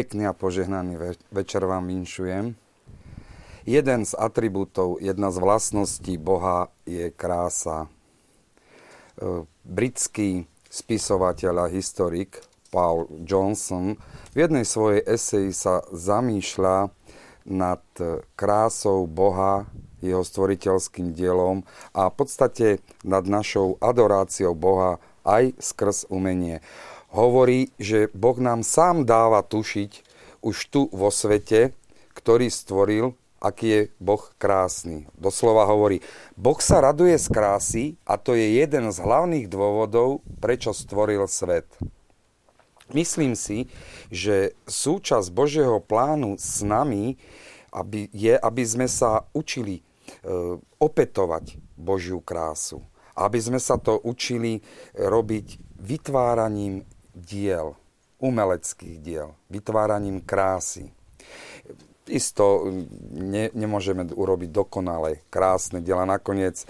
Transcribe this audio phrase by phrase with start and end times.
[0.00, 0.96] Pekný a požehnaný
[1.28, 2.56] večer vám vinšujem.
[3.68, 7.84] Jeden z atribútov, jedna z vlastností Boha je krása.
[7.84, 7.88] E,
[9.60, 12.40] britský spisovateľ a historik
[12.72, 14.00] Paul Johnson
[14.32, 16.88] v jednej svojej eseji sa zamýšľa
[17.44, 17.84] nad
[18.40, 19.68] krásou Boha,
[20.00, 22.66] jeho stvoriteľským dielom a v podstate
[23.04, 24.96] nad našou adoráciou Boha
[25.28, 26.64] aj skrz umenie
[27.10, 29.90] hovorí, že Boh nám sám dáva tušiť
[30.40, 31.76] už tu vo svete,
[32.16, 35.08] ktorý stvoril, aký je Boh krásny.
[35.16, 36.00] Doslova hovorí,
[36.36, 41.68] Boh sa raduje z krásy a to je jeden z hlavných dôvodov, prečo stvoril svet.
[42.90, 43.70] Myslím si,
[44.10, 47.14] že súčasť Božieho plánu s nami
[47.72, 49.82] aby, je, aby sme sa učili e,
[50.82, 52.82] opetovať Božiu krásu.
[53.14, 54.62] Aby sme sa to učili
[54.94, 57.76] robiť vytváraním diel,
[58.20, 60.92] umeleckých diel, vytváraním krásy.
[62.10, 62.66] Isto
[63.14, 66.02] ne, nemôžeme urobiť dokonale krásne diela.
[66.02, 66.66] Nakoniec e,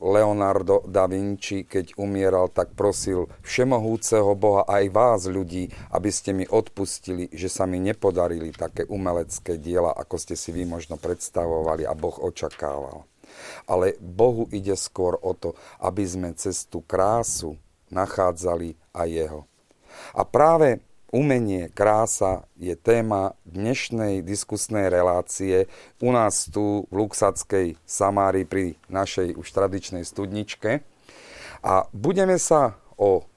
[0.00, 6.48] Leonardo da Vinci, keď umieral, tak prosil všemohúceho Boha aj vás, ľudí, aby ste mi
[6.48, 11.92] odpustili, že sa mi nepodarili také umelecké diela, ako ste si vy možno predstavovali a
[11.92, 13.04] Boh očakával.
[13.68, 15.52] Ale Bohu ide skôr o to,
[15.84, 17.60] aby sme cez tú krásu
[17.92, 19.51] nachádzali aj Jeho.
[20.12, 20.80] A práve
[21.12, 25.68] umenie, krása je téma dnešnej diskusnej relácie
[26.00, 30.80] u nás tu v Luxackej Samári pri našej už tradičnej studničke.
[31.62, 33.28] A budeme sa o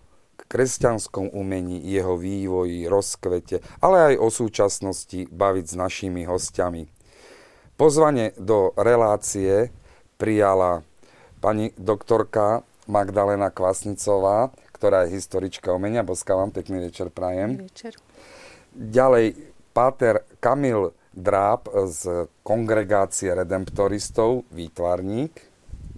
[0.46, 6.88] kresťanskom umení, jeho vývoji, rozkvete, ale aj o súčasnosti baviť s našimi hostiami.
[7.76, 9.68] Pozvanie do relácie
[10.16, 10.88] prijala
[11.44, 16.03] pani doktorka Magdalena Kvasnicová, ktorá je historička umenia.
[16.03, 17.63] Boska vám, pekný večer prajem.
[17.63, 17.96] Večer.
[18.75, 19.40] Ďalej,
[19.72, 25.31] páter Kamil Dráb z kongregácie redemptoristov, výtvarník.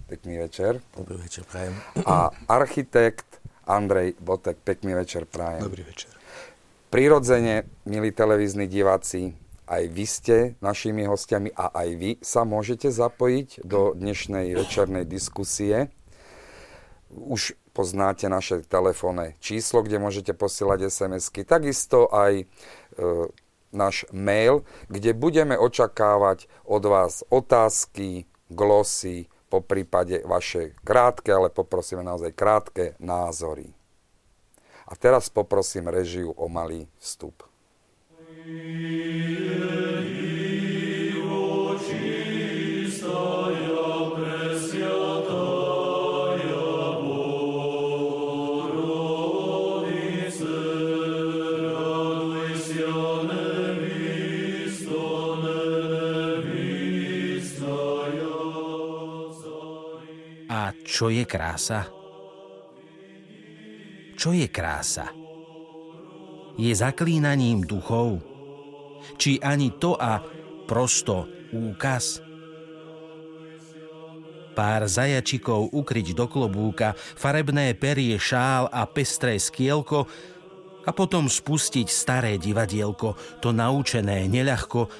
[0.06, 0.78] Pekný večer.
[0.94, 1.74] Dobrý večer, prajem.
[2.06, 4.62] A architekt Andrej Botek.
[4.62, 5.66] Pekný večer, prajem.
[5.66, 6.14] Dobrý večer.
[6.88, 9.34] Prirodzene, milí televízni diváci,
[9.68, 15.92] aj vy ste našimi hostiami a aj vy sa môžete zapojiť do dnešnej večernej diskusie.
[17.12, 21.46] Už poznáte naše telefónne číslo, kde môžete posielať SMS-ky.
[21.46, 22.44] Takisto aj e,
[23.70, 32.02] náš mail, kde budeme očakávať od vás otázky, glosy, po prípade vaše krátke, ale poprosíme
[32.02, 33.70] naozaj krátke názory.
[34.90, 37.46] A teraz poprosím režiu o malý vstup.
[38.48, 40.47] Yeah.
[60.98, 61.86] Čo je krása?
[64.18, 65.06] Čo je krása?
[66.58, 68.18] Je zaklínaním duchov?
[69.14, 70.18] Či ani to a
[70.66, 72.18] prosto úkaz?
[74.58, 80.02] Pár zajačikov ukryť do klobúka, farebné perie šál a pestré skielko
[80.82, 84.90] a potom spustiť staré divadielko, to naučené neľahko,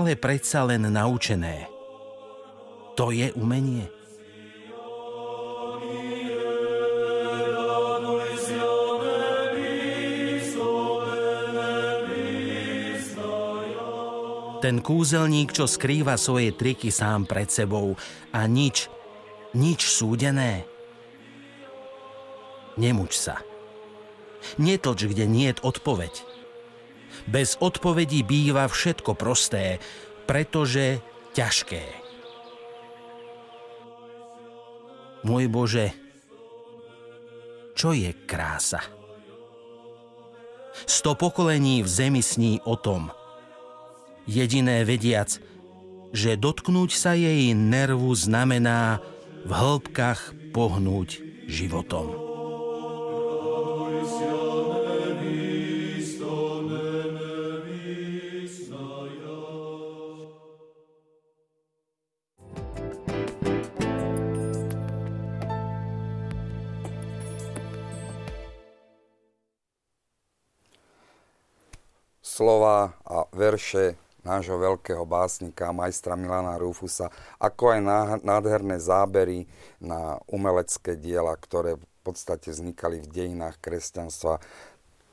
[0.00, 1.68] ale predsa len naučené.
[2.96, 4.01] To je umenie.
[14.62, 17.98] Ten kúzelník, čo skrýva svoje triky sám pred sebou
[18.30, 18.86] a nič,
[19.58, 20.62] nič súdené.
[22.78, 23.42] Nemuč sa.
[24.62, 26.14] Netlč, kde niet odpoveď.
[27.26, 29.82] Bez odpovedí býva všetko prosté,
[30.30, 31.02] pretože
[31.34, 31.82] ťažké.
[35.26, 35.90] Môj Bože,
[37.74, 38.82] čo je krása?
[40.86, 43.10] Sto pokolení v zemi sní o tom–
[44.26, 45.38] jediné vediac,
[46.12, 49.00] že dotknúť sa jej nervu znamená
[49.42, 52.32] v hĺbkach pohnúť životom.
[72.32, 77.10] slova a verše nášho veľkého básnika, majstra Milana Rufusa,
[77.42, 77.80] ako aj
[78.22, 79.50] nádherné zábery
[79.82, 84.42] na umelecké diela, ktoré v podstate vznikali v dejinách kresťanstva.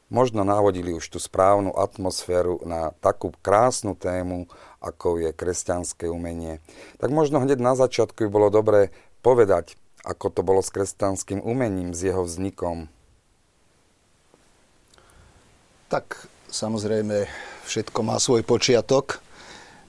[0.09, 4.50] možno navodili už tú správnu atmosféru na takú krásnu tému,
[4.81, 6.57] ako je kresťanské umenie.
[6.97, 8.89] Tak možno hneď na začiatku by bolo dobré
[9.21, 12.89] povedať, ako to bolo s kresťanským umením, s jeho vznikom.
[15.94, 17.25] Tak samozrejme
[17.65, 19.29] všetko má svoj počiatok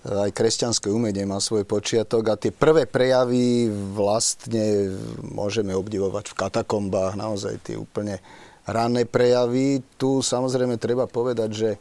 [0.00, 7.20] aj kresťanské umenie má svoj počiatok a tie prvé prejavy vlastne môžeme obdivovať v katakombách,
[7.20, 8.16] naozaj tie úplne
[8.64, 9.84] ranné prejavy.
[10.00, 11.78] Tu samozrejme treba povedať, že e,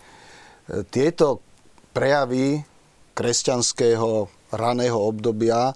[0.91, 1.39] tieto
[1.95, 2.59] prejavy
[3.15, 5.74] kresťanského raného obdobia e,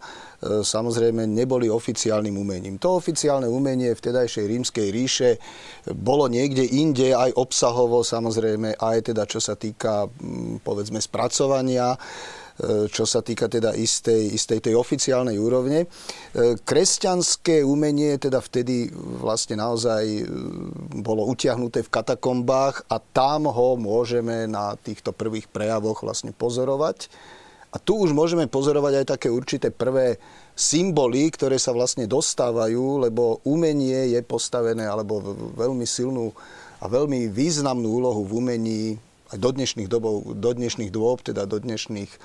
[0.64, 2.78] samozrejme neboli oficiálnym umením.
[2.81, 5.30] To oficiálne umenie vtedajšej rímskej ríše
[5.94, 10.10] bolo niekde inde, aj obsahovo samozrejme, aj teda čo sa týka
[10.62, 11.98] povedzme spracovania
[12.54, 15.84] E, čo sa týka teda istej, istej tej oficiálnej úrovne.
[15.84, 15.88] E,
[16.62, 20.30] kresťanské umenie teda vtedy vlastne naozaj
[21.02, 27.10] bolo utiahnuté v katakombách a tam ho môžeme na týchto prvých prejavoch vlastne pozorovať.
[27.74, 30.22] A tu už môžeme pozorovať aj také určité prvé
[30.54, 35.18] symboly, ktoré sa vlastne dostávajú, lebo umenie je postavené, alebo
[35.58, 36.30] veľmi silnú
[36.78, 38.84] a veľmi významnú úlohu v umení
[39.34, 42.18] aj do dnešných, dobov, do dnešných dôb, teda do dnešných e,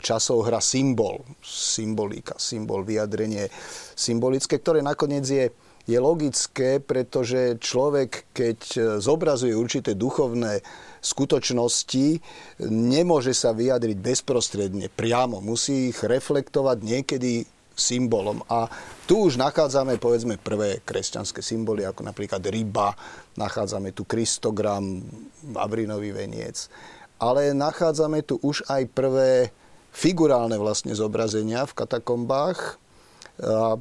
[0.00, 3.52] časov hra symbol, symbolika, symbol, vyjadrenie
[3.92, 5.52] symbolické, ktoré nakoniec je,
[5.84, 10.64] je logické, pretože človek, keď e, zobrazuje určité duchovné
[11.04, 12.24] skutočnosti,
[12.64, 15.44] nemôže sa vyjadriť bezprostredne, priamo.
[15.44, 17.44] Musí ich reflektovať niekedy
[17.76, 18.40] symbolom.
[18.48, 18.70] A
[19.04, 22.96] tu už nachádzame, povedzme, prvé kresťanské symboly, ako napríklad ryba,
[23.36, 25.04] nachádzame tu Kristogram,
[25.52, 26.72] Vavrinový veniec.
[27.20, 29.52] Ale nachádzame tu už aj prvé
[29.94, 32.80] figurálne vlastne zobrazenia v katakombách,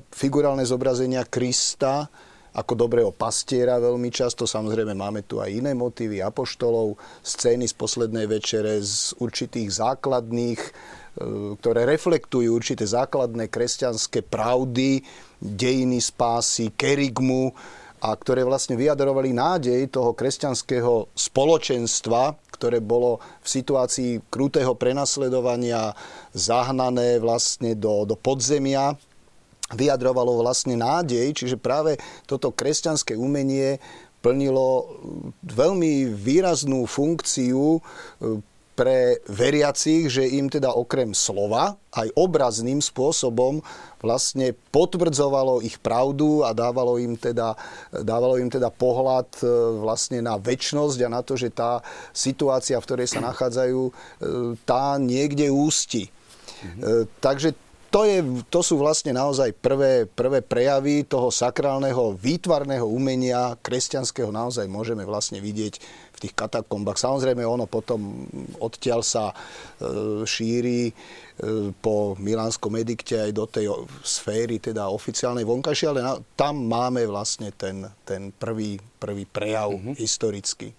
[0.09, 2.09] figurálne zobrazenia Krista
[2.53, 4.45] ako dobrého pastiera veľmi často.
[4.45, 10.61] Samozrejme máme tu aj iné motívy apoštolov, scény z poslednej večere z určitých základných
[11.13, 15.05] E, ktoré reflektujú určité základné kresťanské pravdy,
[15.37, 17.53] dejiny spásy, kerigmu
[18.01, 25.93] a ktoré vlastne vyjadrovali nádej toho kresťanského spoločenstva, ktoré bolo v situácii krutého prenasledovania
[26.33, 28.97] zahnané vlastne do, do podzemia,
[29.71, 31.95] vyjadrovalo vlastne nádej, čiže práve
[32.27, 33.79] toto kresťanské umenie
[34.23, 34.87] plnilo
[35.43, 37.83] veľmi výraznú funkciu
[38.73, 43.61] pre veriacich, že im teda okrem slova aj obrazným spôsobom
[44.01, 47.53] vlastne potvrdzovalo ich pravdu a dávalo im teda,
[47.93, 49.45] dávalo im teda pohľad e,
[49.77, 53.91] vlastne na väčnosť a na to, že tá situácia, v ktorej sa nachádzajú, e,
[54.65, 56.09] tá niekde ústi.
[56.63, 57.07] Mhm.
[57.21, 57.53] Takže
[57.93, 64.65] to, je, to sú vlastne naozaj prvé, prvé prejavy toho sakrálneho výtvarného umenia kresťanského naozaj
[64.65, 65.77] môžeme vlastne vidieť
[66.09, 66.97] v tých katakombách.
[66.97, 68.25] Samozrejme ono potom
[68.57, 69.35] odtiaľ sa e,
[70.25, 70.93] šíri e,
[71.77, 73.69] po Milánskom edikte aj do tej
[74.01, 80.01] sféry teda oficiálnej vonkajšej, ale tam máme vlastne ten, ten prvý, prvý prejav mm-hmm.
[80.01, 80.73] historický.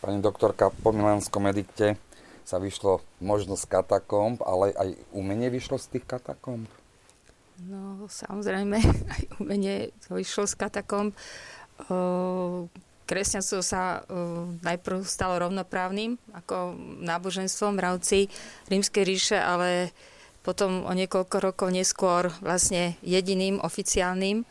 [0.00, 2.07] Pani doktorka, po Milánskom edikte
[2.48, 6.64] sa vyšlo možno z katakomb, ale aj umenie vyšlo z tých katakomb?
[7.68, 8.80] No, samozrejme,
[9.14, 11.12] aj umenie vyšlo z katakomb.
[13.08, 14.00] Kresťanstvo sa
[14.64, 16.72] najprv stalo rovnoprávnym ako
[17.04, 18.18] náboženstvom v rámci
[18.72, 19.92] Rímskej ríše, ale
[20.40, 24.48] potom o niekoľko rokov neskôr vlastne jediným oficiálnym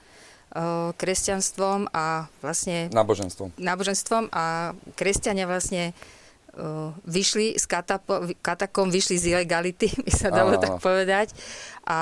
[0.97, 2.89] kresťanstvom a vlastne...
[2.93, 3.57] Náboženstvom.
[3.57, 5.93] Náboženstvom a kresťania vlastne
[7.05, 7.65] vyšli z
[8.41, 11.31] katakom, vyšli z ilegality, by sa dalo tak povedať,
[11.85, 11.99] a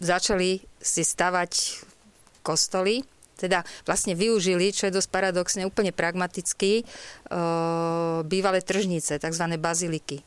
[0.00, 1.84] začali si stavať
[2.40, 3.04] kostoly,
[3.36, 6.84] teda vlastne využili, čo je dosť paradoxne, úplne pragmaticky,
[8.28, 9.44] bývalé tržnice, tzv.
[9.56, 10.20] baziliky.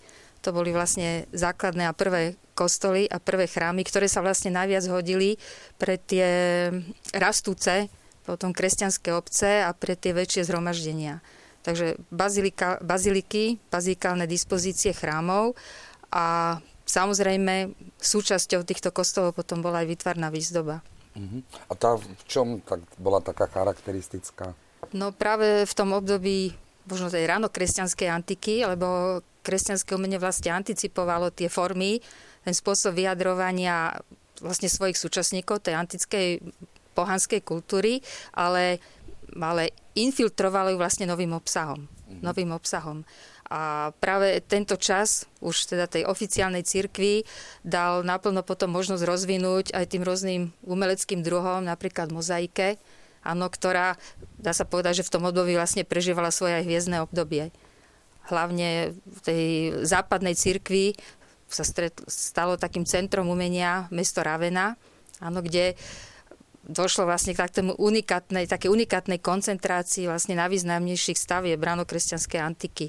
[0.43, 5.37] To boli vlastne základné a prvé kostoly a prvé chrámy, ktoré sa vlastne najviac hodili
[5.77, 6.29] pre tie
[7.13, 7.89] rastúce
[8.23, 11.19] potom kresťanské obce a pre tie väčšie zhromaždenia.
[11.63, 15.55] Takže bazilika, baziliky, bazikálne dispozície chrámov
[16.11, 17.71] a samozrejme
[18.03, 20.83] súčasťou týchto kostolov potom bola aj výtvarná výzdoba.
[21.15, 21.39] Uh-huh.
[21.71, 24.51] A tá v čom tak bola taká charakteristická?
[24.91, 26.51] No práve v tom období
[26.83, 32.03] možno tej ráno kresťanskej antiky, lebo kresťanské umenie vlastne anticipovalo tie formy,
[32.43, 33.95] ten spôsob vyjadrovania
[34.43, 36.43] vlastne svojich súčasníkov tej antickej
[36.93, 38.03] pohanskej kultúry,
[38.35, 38.83] ale
[39.39, 41.85] ale infiltrovali ju vlastne novým obsahom.
[41.85, 42.21] Mm-hmm.
[42.21, 43.05] Novým obsahom.
[43.53, 47.21] A práve tento čas už teda tej oficiálnej cirkvi
[47.61, 52.81] dal naplno potom možnosť rozvinúť aj tým rôznym umeleckým druhom, napríklad mozaike,
[53.21, 53.99] áno, ktorá,
[54.41, 57.53] dá sa povedať, že v tom období vlastne prežívala svoje aj hviezdne obdobie.
[58.31, 59.43] Hlavne v tej
[59.85, 60.97] západnej cirkvi
[61.45, 61.61] sa
[62.09, 64.73] stalo takým centrom umenia mesto Ravena,
[65.21, 65.77] áno, kde
[66.63, 72.87] došlo vlastne k takému unikátnej, také unikátnej koncentrácii vlastne najvýznamnejších stavieb kresťanskej antiky.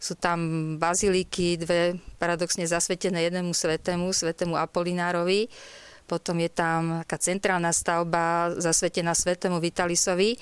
[0.00, 0.40] Sú tam
[0.80, 5.52] baziliky, dve paradoxne zasvetené jednému svetému, svetému Apolinárovi.
[6.08, 10.40] Potom je tam taká centrálna stavba zasvetená svetému Vitalisovi.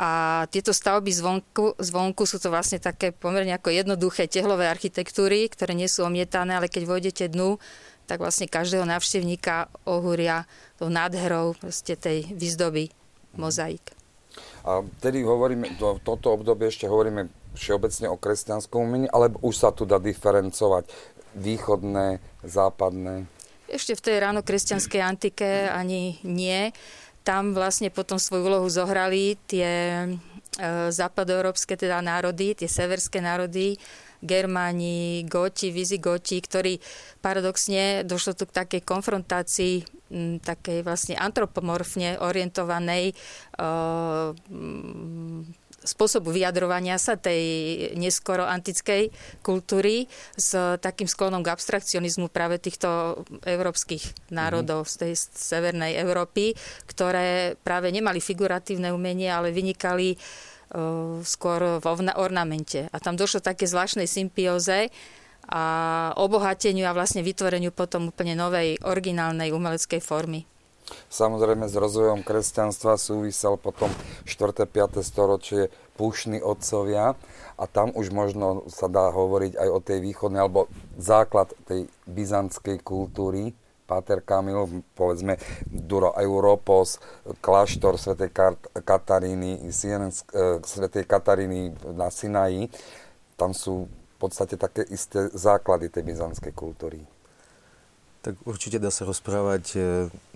[0.00, 5.76] A tieto stavby zvonku, zvonku sú to vlastne také pomerne ako jednoduché tehlové architektúry, ktoré
[5.76, 7.60] nie sú omietané, ale keď vojdete dnu,
[8.10, 10.50] tak vlastne každého návštevníka ohúria
[10.82, 11.54] tou nádherou
[11.86, 12.90] tej výzdoby
[13.38, 13.94] mozaik.
[14.66, 19.70] A tedy hovoríme, to, toto obdobie ešte hovoríme všeobecne o kresťanskom umení, alebo už sa
[19.70, 20.90] tu dá diferencovať
[21.38, 23.30] východné, západné?
[23.70, 26.74] Ešte v tej ráno kresťanskej antike ani nie.
[27.22, 30.08] Tam vlastne potom svoju úlohu zohrali tie e,
[30.90, 33.78] západoeurópske teda národy, tie severské národy,
[34.20, 36.78] Germáni, Goti, Vizigoti, ktorí
[37.24, 40.00] paradoxne došlo tu k takej konfrontácii
[40.42, 43.14] takej vlastne antropomorfne orientovanej
[45.80, 47.40] spôsobu vyjadrovania sa tej
[47.96, 49.08] neskoro antickej
[49.40, 50.04] kultúry
[50.36, 54.92] s takým sklonom k abstrakcionizmu práve týchto európskych národov mm-hmm.
[54.92, 56.52] z tej severnej Európy,
[56.84, 60.20] ktoré práve nemali figuratívne umenie, ale vynikali
[61.26, 61.84] skôr v
[62.14, 62.86] ornamente.
[62.94, 64.88] A tam došlo také zvláštnej symbióze
[65.50, 65.62] a
[66.14, 70.46] obohateniu a vlastne vytvoreniu potom úplne novej, originálnej umeleckej formy.
[71.10, 73.90] Samozrejme s rozvojom kresťanstva súvisel potom
[74.26, 74.66] 4.
[74.66, 75.02] 5.
[75.06, 77.14] storočie púšni otcovia
[77.54, 80.66] a tam už možno sa dá hovoriť aj o tej východnej, alebo
[80.98, 83.54] základ tej byzantskej kultúry,
[83.90, 85.34] Páter Kamil, povedzme
[85.66, 87.02] Duro Europos,
[87.42, 88.30] kláštor svätej
[88.86, 92.70] Kataríny, Siensk, e, svätej Kataríny na Sinaji.
[93.34, 97.02] Tam sú v podstate také isté základy tej byzantskej kultúry.
[98.22, 99.78] Tak určite dá sa rozprávať e,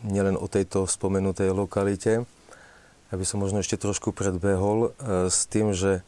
[0.02, 2.26] nielen o tejto spomenutej lokalite.
[3.08, 6.02] Ja by som možno ešte trošku predbehol e, s tým, že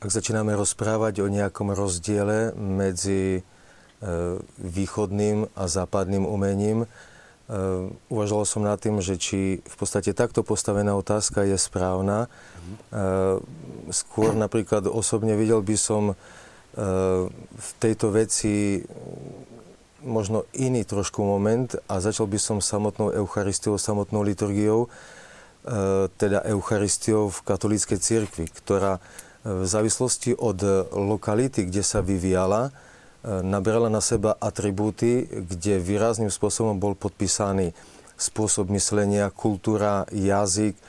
[0.00, 3.44] ak začíname rozprávať o nejakom rozdiele medzi
[4.60, 6.84] východným a západným umením.
[6.84, 6.86] E,
[8.12, 12.26] uvažoval som nad tým, že či v podstate takto postavená otázka je správna.
[12.26, 12.28] E,
[13.88, 16.18] skôr napríklad osobne videl by som
[17.56, 18.84] v tejto veci
[20.04, 24.92] možno iný trošku moment a začal by som samotnou Eucharistiou, samotnou liturgiou,
[26.20, 29.00] teda Eucharistiou v katolíckej cirkvi, ktorá
[29.40, 30.60] v závislosti od
[30.92, 32.76] lokality, kde sa vyvíjala,
[33.26, 37.74] naberala na seba atribúty, kde výrazným spôsobom bol podpísaný
[38.16, 40.82] spôsob myslenia, kultúra, jazyk, e,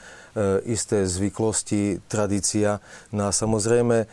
[0.70, 2.80] isté zvyklosti, tradícia.
[3.12, 4.06] No a samozrejme, e,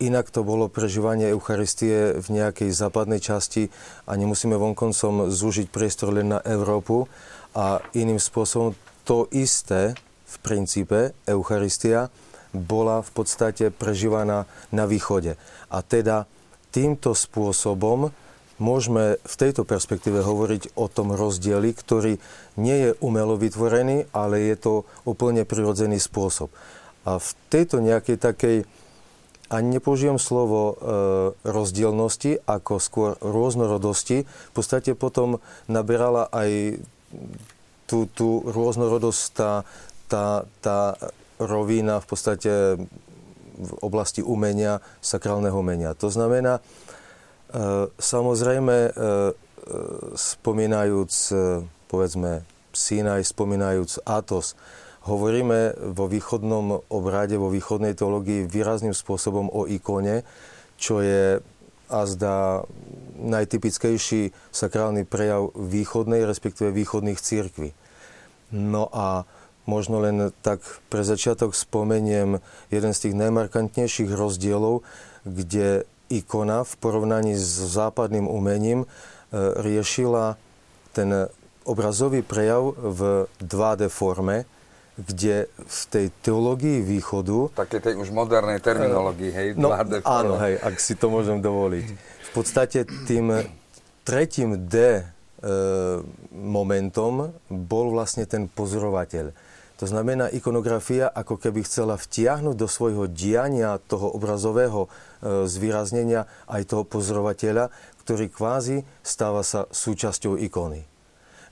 [0.00, 3.72] inak to bolo prežívanie Eucharistie v nejakej západnej časti
[4.04, 7.08] a nemusíme vonkoncom zúžiť priestor len na Európu
[7.54, 9.96] a iným spôsobom to isté
[10.26, 12.08] v princípe Eucharistia
[12.50, 15.38] bola v podstate prežívaná na východe.
[15.70, 16.26] A teda
[16.70, 18.14] týmto spôsobom
[18.60, 22.20] môžeme v tejto perspektíve hovoriť o tom rozdieli, ktorý
[22.60, 24.72] nie je umelo vytvorený, ale je to
[25.08, 26.52] úplne prirodzený spôsob.
[27.08, 28.56] A v tejto nejakej takej,
[29.48, 30.74] ani nepoužijem slovo e,
[31.48, 36.78] rozdielnosti, ako skôr rôznorodosti, v podstate potom naberala aj
[37.88, 39.52] tú, tú rôznorodosť, tá,
[40.06, 40.94] tá, tá
[41.40, 42.52] rovina v podstate
[43.58, 45.94] v oblasti umenia, sakrálneho umenia.
[45.98, 46.62] To znamená, e,
[47.98, 48.92] samozrejme, e, e,
[50.14, 51.12] spomínajúc,
[51.90, 54.54] povedzme, Sinaj, spomínajúc Atos,
[55.10, 60.22] hovoríme vo východnom obrade, vo východnej teológii výrazným spôsobom o ikone,
[60.78, 61.42] čo je
[61.90, 62.62] azda
[63.20, 67.74] najtypickejší sakrálny prejav východnej, respektíve východných církví.
[68.54, 69.26] No a
[69.70, 70.58] Možno len tak
[70.90, 72.42] pre začiatok spomeniem
[72.74, 74.82] jeden z tých najmarkantnejších rozdielov,
[75.22, 78.86] kde ikona v porovnaní s západným umením e,
[79.62, 80.34] riešila
[80.90, 81.30] ten
[81.62, 84.42] obrazový prejav v 2D forme,
[84.98, 87.54] kde v tej teológii východu...
[87.54, 90.18] Také tej už modernej terminológii, hej, no, 2D forme.
[90.18, 91.86] Áno, hej, ak si to môžem dovoliť.
[92.26, 93.30] V podstate tým
[94.02, 95.02] tretím D e,
[96.34, 99.30] momentom bol vlastne ten pozorovateľ
[99.80, 104.92] to znamená, ikonografia ako keby chcela vtiahnuť do svojho diania toho obrazového
[105.24, 107.72] e, zvýraznenia aj toho pozorovateľa,
[108.04, 110.84] ktorý kvázi stáva sa súčasťou ikony.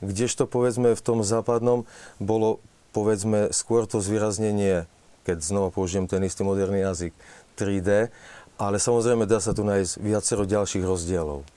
[0.05, 1.89] Kdežto povedzme v tom západnom
[2.21, 2.61] bolo
[2.93, 4.85] povedzme skôr to zvýraznenie,
[5.25, 7.17] keď znova použijem ten istý moderný jazyk,
[7.57, 8.13] 3D,
[8.61, 11.49] ale samozrejme dá sa tu nájsť viacero ďalších rozdielov.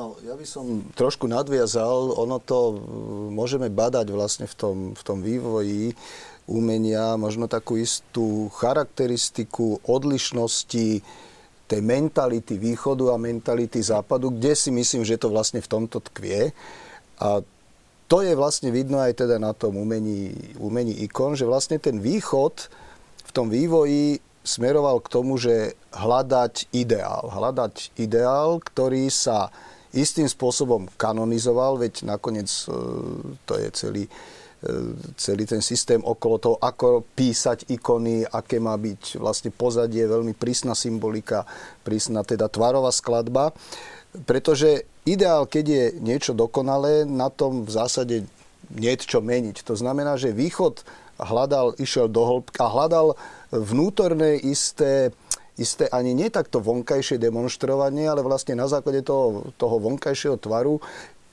[0.00, 2.72] No, ja by som trošku nadviazal, ono to
[3.36, 5.92] môžeme badať vlastne v tom, v tom vývoji
[6.48, 11.04] umenia, možno takú istú charakteristiku odlišnosti
[11.68, 16.56] tej mentality východu a mentality západu, kde si myslím, že to vlastne v tomto tkvie.
[17.20, 17.44] A
[18.08, 22.72] to je vlastne vidno aj teda na tom umení, umení ikon, že vlastne ten východ
[23.28, 24.16] v tom vývoji
[24.48, 27.28] smeroval k tomu, že hľadať ideál.
[27.28, 29.52] Hľadať ideál, ktorý sa
[29.94, 32.72] istým spôsobom kanonizoval, veď nakoniec e,
[33.42, 34.10] to je celý, e,
[35.18, 40.78] celý ten systém okolo toho, ako písať ikony, aké má byť vlastne pozadie, veľmi prísna
[40.78, 41.42] symbolika,
[41.82, 43.50] prísna teda tvarová skladba.
[44.26, 48.16] Pretože ideál, keď je niečo dokonalé, na tom v zásade
[48.70, 49.66] niečo meniť.
[49.66, 50.86] To znamená, že východ
[51.18, 53.06] hľadal, išiel do hĺbky a hľadal
[53.50, 55.10] vnútorné isté
[55.60, 60.80] isté ani nie takto vonkajšie demonstrovanie, ale vlastne na základe toho, toho vonkajšieho tvaru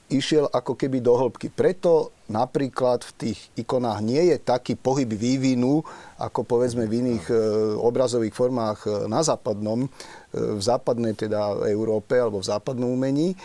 [0.07, 1.51] išiel ako keby do hĺbky.
[1.51, 5.83] Preto napríklad v tých ikonách nie je taký pohyb vývinu,
[6.19, 7.35] ako povedzme v iných e,
[7.79, 9.89] obrazových formách e, na západnom, e,
[10.31, 13.35] v západnej teda Európe alebo v západnom umení.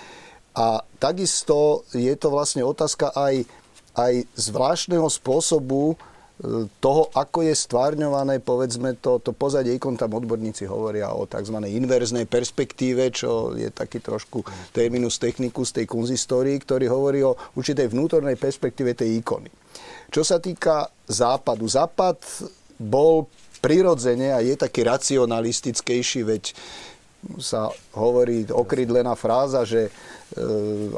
[0.55, 3.43] A takisto je to vlastne otázka aj,
[3.99, 5.99] aj zvláštneho spôsobu
[6.83, 11.55] toho, ako je stvárňované, povedzme, to, to pozadie ikon, tam odborníci hovoria o tzv.
[11.55, 14.43] inverznej perspektíve, čo je taký trošku
[14.75, 19.51] terminus technicus tej kunzistórii, ktorý hovorí o určitej vnútornej perspektíve tej ikony.
[20.11, 22.19] Čo sa týka západu, západ
[22.77, 23.31] bol
[23.63, 26.45] prirodzene a je taký racionalistickejší, veď
[27.39, 29.91] sa hovorí okrydlená fráza, že e,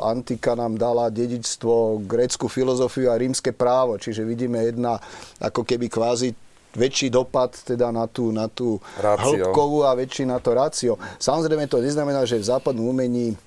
[0.01, 4.01] antika nám dala dedičstvo grécku filozofiu a rímske právo.
[4.01, 4.97] Čiže vidíme jedna
[5.41, 6.33] ako keby kvázi
[6.75, 10.99] väčší dopad teda na tú, na tú hĺbkovú a väčší na to rácio.
[11.23, 13.39] Samozrejme to neznamená, že v západnom umení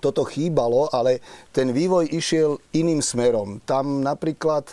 [0.00, 1.20] toto chýbalo, ale
[1.52, 3.60] ten vývoj išiel iným smerom.
[3.68, 4.72] Tam napríklad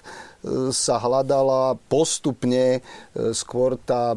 [0.71, 4.15] sa hľadala postupne e, skôr tá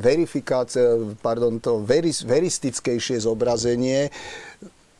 [0.00, 4.08] verifikácia, pardon, to veris, veristickejšie zobrazenie,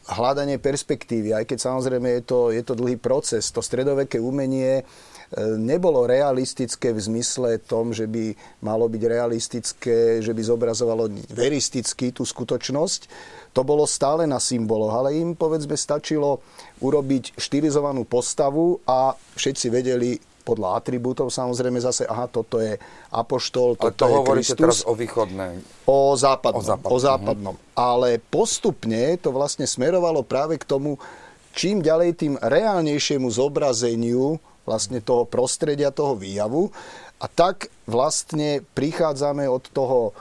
[0.05, 3.49] hľadanie perspektívy, aj keď samozrejme je to, je to dlhý proces.
[3.57, 4.85] To stredoveké umenie e,
[5.57, 12.29] nebolo realistické v zmysle tom, že by malo byť realistické, že by zobrazovalo veristicky tú
[12.29, 13.01] skutočnosť.
[13.57, 16.45] To bolo stále na symboloch, ale im povedzme stačilo
[16.85, 22.77] urobiť štilizovanú postavu a všetci vedeli, podľa atribútov samozrejme zase, aha, toto je
[23.11, 24.61] apoštol, toto Ale to je hovoríte Kristus.
[24.61, 25.65] teraz o východnej.
[25.89, 26.61] O západnom.
[26.61, 26.93] O západnom.
[26.93, 27.55] O západnom.
[27.57, 27.73] Uh-huh.
[27.81, 31.01] Ale postupne to vlastne smerovalo práve k tomu,
[31.57, 34.37] čím ďalej tým reálnejšiemu zobrazeniu
[34.69, 36.69] vlastne toho prostredia, toho výjavu.
[37.21, 40.13] A tak vlastne prichádzame od toho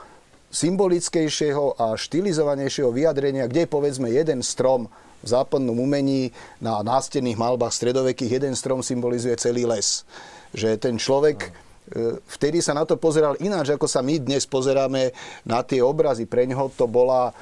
[0.54, 4.86] symbolickejšieho a štilizovanejšieho vyjadrenia, kde je povedzme jeden strom
[5.24, 6.28] v západnom umení
[6.60, 10.04] na nástenných malbách stredovekých jeden strom symbolizuje celý les.
[10.52, 15.16] Že ten človek e, vtedy sa na to pozeral ináč, ako sa my dnes pozeráme
[15.48, 16.28] na tie obrazy.
[16.28, 17.34] Pre ňoho to bola e,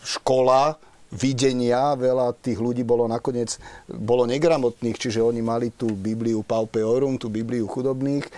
[0.00, 0.80] škola
[1.12, 7.28] videnia, veľa tých ľudí bolo nakoniec bolo negramotných, čiže oni mali tú Bibliu Paupeorum, tú
[7.28, 8.32] Bibliu chudobných, e,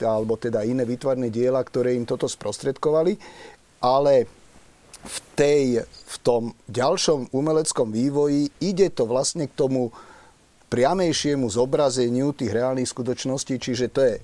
[0.00, 3.20] alebo teda iné vytvarné diela, ktoré im toto sprostredkovali.
[3.84, 4.43] Ale
[5.04, 9.92] v, tej, v tom ďalšom umeleckom vývoji ide to vlastne k tomu
[10.72, 14.14] priamejšiemu zobrazeniu tých reálnych skutočností, čiže to je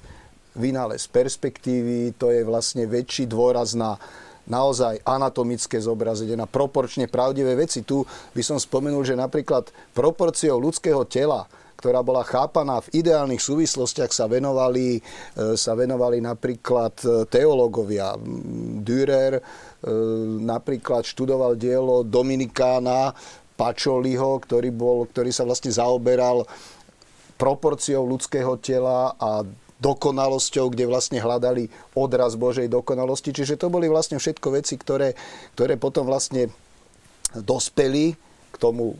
[0.59, 3.95] vynález perspektívy, to je vlastne väčší dôraz na
[4.51, 7.87] naozaj anatomické zobrazenie, na proporčne pravdivé veci.
[7.87, 8.03] Tu
[8.35, 11.47] by som spomenul, že napríklad proporciou ľudského tela
[11.81, 18.21] ktorá bola chápaná v ideálnych súvislostiach, sa venovali, e, sa venovali napríklad e, teológovia.
[18.85, 19.41] Dürer
[20.45, 23.17] napríklad študoval dielo Dominikána
[23.57, 26.49] Pačoliho, ktorý, bol, ktorý sa vlastne zaoberal
[27.37, 29.45] proporciou ľudského tela a
[29.81, 33.33] dokonalosťou, kde vlastne hľadali odraz Božej dokonalosti.
[33.33, 35.17] Čiže to boli vlastne všetko veci, ktoré,
[35.57, 36.53] ktoré potom vlastne
[37.33, 38.13] dospeli
[38.53, 38.93] k tomu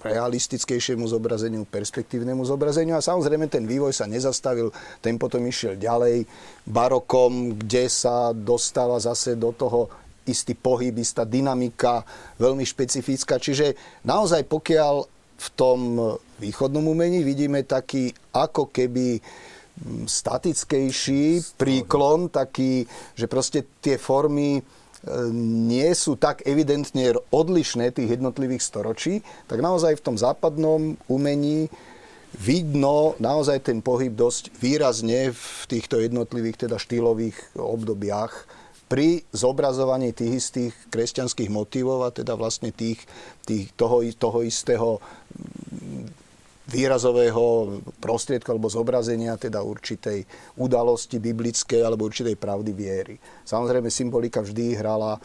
[0.00, 4.72] realistickejšiemu zobrazeniu, perspektívnemu zobrazeniu a samozrejme ten vývoj sa nezastavil,
[5.04, 6.24] ten potom išiel ďalej
[6.64, 9.92] barokom, kde sa dostáva zase do toho
[10.26, 12.04] istý pohyb, istá dynamika,
[12.36, 13.40] veľmi špecifická.
[13.40, 14.94] Čiže naozaj pokiaľ
[15.40, 15.80] v tom
[16.36, 22.84] východnom umení vidíme taký ako keby mm, statickejší príklon, taký,
[23.16, 24.60] že proste tie formy
[25.32, 31.72] nie sú tak evidentne odlišné tých jednotlivých storočí, tak naozaj v tom západnom umení
[32.36, 38.46] vidno naozaj ten pohyb dosť výrazne v týchto jednotlivých teda štýlových obdobiach
[38.90, 42.98] pri zobrazovaní tých istých kresťanských motivov a teda vlastne tých,
[43.46, 44.98] tých, toho, toho istého
[46.66, 50.26] výrazového prostriedku alebo zobrazenia teda určitej
[50.58, 53.14] udalosti biblickej alebo určitej pravdy viery.
[53.46, 55.20] Samozrejme, symbolika vždy hrala e,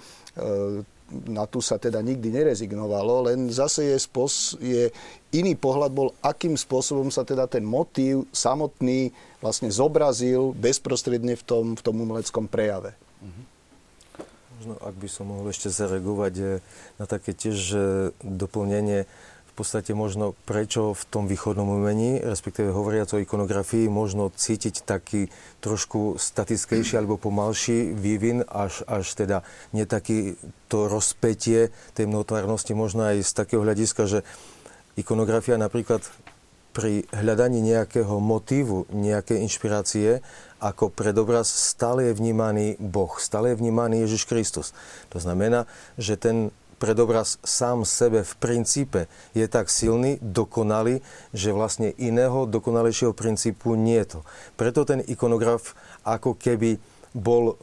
[1.29, 4.89] na tu sa teda nikdy nerezignovalo, len zase je, spos, je
[5.33, 11.65] iný pohľad bol, akým spôsobom sa teda ten motív samotný vlastne zobrazil bezprostredne v tom,
[11.77, 12.97] v tom umeleckom prejave.
[13.21, 13.54] Mm-hmm.
[14.55, 16.47] Možno, ak by som mohol ešte zareagovať eh,
[16.95, 17.81] na také tiež eh,
[18.23, 19.09] doplnenie,
[19.55, 25.31] v podstate možno prečo v tom východnom umení, respektíve hovoriac o ikonografii, možno cítiť taký
[25.63, 30.35] trošku statickejší alebo pomalší vývin, až, až teda nie taký
[30.67, 34.19] to rozpetie tej mnohotvárnosti, možno aj z takého hľadiska, že
[34.99, 36.03] ikonografia napríklad
[36.75, 40.19] pri hľadaní nejakého motívu, nejakej inšpirácie,
[40.59, 44.75] ako predobraz stále je vnímaný Boh, stále je vnímaný Ježiš Kristus.
[45.15, 50.99] To znamená, že ten predobraz sám sebe v princípe je tak silný, dokonalý,
[51.31, 54.27] že vlastne iného dokonalejšieho princípu nie je to.
[54.59, 56.75] Preto ten ikonograf ako keby
[57.15, 57.55] bol,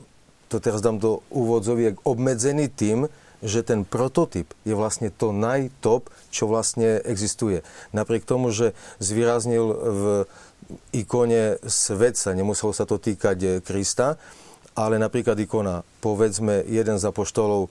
[0.48, 6.46] to teraz dám do úvodzoviek, obmedzený tým, že ten prototyp je vlastne to najtop, čo
[6.46, 7.66] vlastne existuje.
[7.90, 10.04] Napriek tomu, že zvýraznil v
[10.94, 14.16] ikone svetca, nemuselo sa to týkať eh, Krista,
[14.72, 17.70] ale napríklad ikona, povedzme, jeden z apoštolov, e,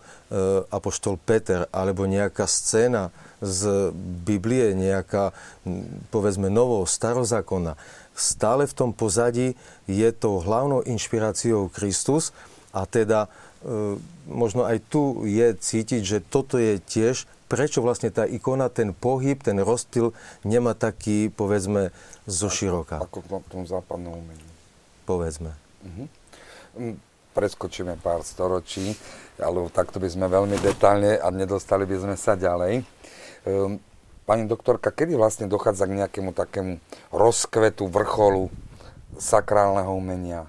[0.69, 3.09] apoštol Peter, alebo nejaká scéna
[3.41, 3.89] z
[4.21, 5.33] Biblie, nejaká,
[6.13, 7.73] povedzme, nového starozákona,
[8.13, 9.57] stále v tom pozadí
[9.89, 12.37] je tou hlavnou inšpiráciou Kristus
[12.69, 13.97] a teda e,
[14.31, 19.35] možno aj tu je cítiť, že toto je tiež prečo vlastne tá ikona, ten pohyb,
[19.43, 20.15] ten rozptyl
[20.47, 21.91] nemá taký, povedzme,
[22.23, 23.03] zo široka.
[23.03, 24.47] Ako v tom západnom umení.
[25.03, 25.51] Povedzme.
[25.83, 26.07] Uh-huh.
[27.35, 28.95] Preskočíme pár storočí,
[29.35, 32.87] ale takto by sme veľmi detálne a nedostali by sme sa ďalej.
[33.43, 33.83] Um,
[34.23, 36.79] pani doktorka, kedy vlastne dochádza k nejakému takému
[37.11, 38.47] rozkvetu, vrcholu
[39.19, 40.47] sakrálneho umenia?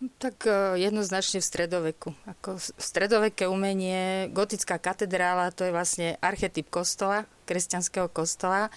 [0.00, 2.08] Tak e, jednoznačne v stredoveku.
[2.24, 8.72] Ako stredoveké umenie, gotická katedrála, to je vlastne archetyp kostola, kresťanského kostola.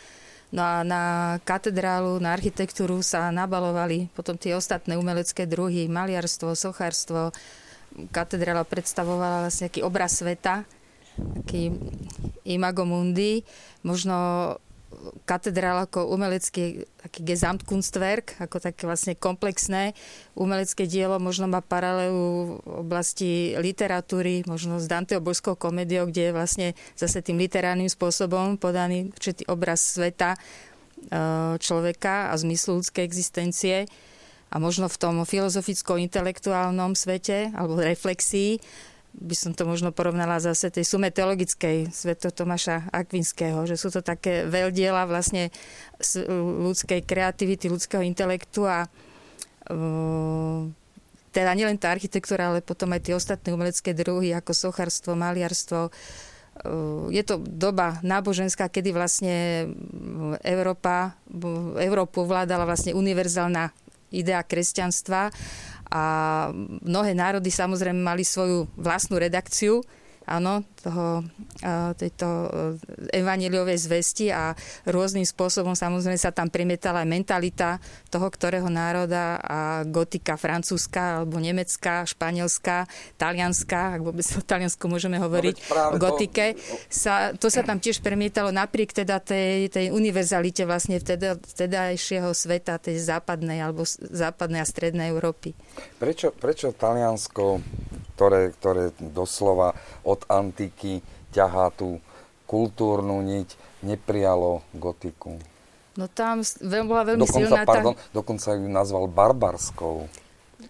[0.51, 1.03] No a na
[1.47, 7.31] katedrálu, na architektúru sa nabalovali potom tie ostatné umelecké druhy, maliarstvo, sochárstvo.
[8.11, 10.67] Katedrála predstavovala vlastne nejaký obraz sveta,
[11.15, 11.71] taký
[12.43, 13.47] imago mundi.
[13.81, 14.15] Možno
[15.27, 19.91] katedrál ako umelecký taký Gesamtkunstwerk, ako také vlastne komplexné
[20.33, 26.35] umelecké dielo, možno má paralelu v oblasti literatúry, možno s Danteho božskou komédiou, kde je
[26.35, 30.39] vlastne zase tým literárnym spôsobom podaný určitý obraz sveta e,
[31.59, 33.85] človeka a zmyslu ľudskej existencie.
[34.53, 38.61] A možno v tom filozoficko-intelektuálnom svete alebo reflexii
[39.13, 44.01] by som to možno porovnala zase tej sume teologickej sveto Tomáša Akvinského, že sú to
[44.01, 45.53] také veľdiela vlastne
[46.65, 48.89] ľudskej kreativity, ľudského intelektu a
[51.33, 55.89] teda nielen tá architektúra, ale potom aj tie ostatné umelecké druhy, ako sochárstvo, maliarstvo.
[57.09, 59.65] Je to doba náboženská, kedy vlastne
[60.45, 61.17] Európa,
[61.81, 63.73] Európu vládala vlastne univerzálna
[64.13, 65.33] idea kresťanstva
[65.93, 66.03] a
[66.81, 69.85] mnohé národy samozrejme mali svoju vlastnú redakciu,
[70.25, 71.23] áno, toho,
[71.95, 72.47] tejto e,
[73.15, 74.51] evaneliovej zvesti a
[74.83, 77.69] rôznym spôsobom samozrejme sa tam premietala aj mentalita
[78.11, 82.83] toho, ktorého národa a gotika francúzska alebo nemecká, španielská,
[83.15, 86.75] talianská, ak vôbec o Taliansku môžeme hovoriť, no, gotike, to...
[86.91, 92.81] Sa, to sa tam tiež premietalo napriek teda tej, tej univerzalite vlastne vteda, vtedajšieho sveta,
[92.81, 95.55] tej západnej alebo západnej a strednej Európy.
[95.97, 97.63] Prečo, prečo Taliansko
[98.13, 99.73] ktoré, ktoré doslova
[100.05, 100.72] od antiky
[101.33, 102.01] ťahá tú
[102.45, 103.49] kultúrnu niť,
[103.81, 105.41] neprijalo gotiku.
[105.93, 106.41] No tam
[106.89, 107.69] bola veľmi dokonca, silná tá...
[107.69, 110.09] Pardon, dokonca ju nazval barbarskou.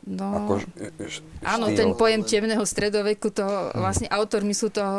[0.03, 0.53] No, ako
[1.05, 1.45] štýl.
[1.45, 3.77] áno, ten pojem temného stredoveku, toho, hmm.
[3.77, 4.97] vlastne autormi sú toho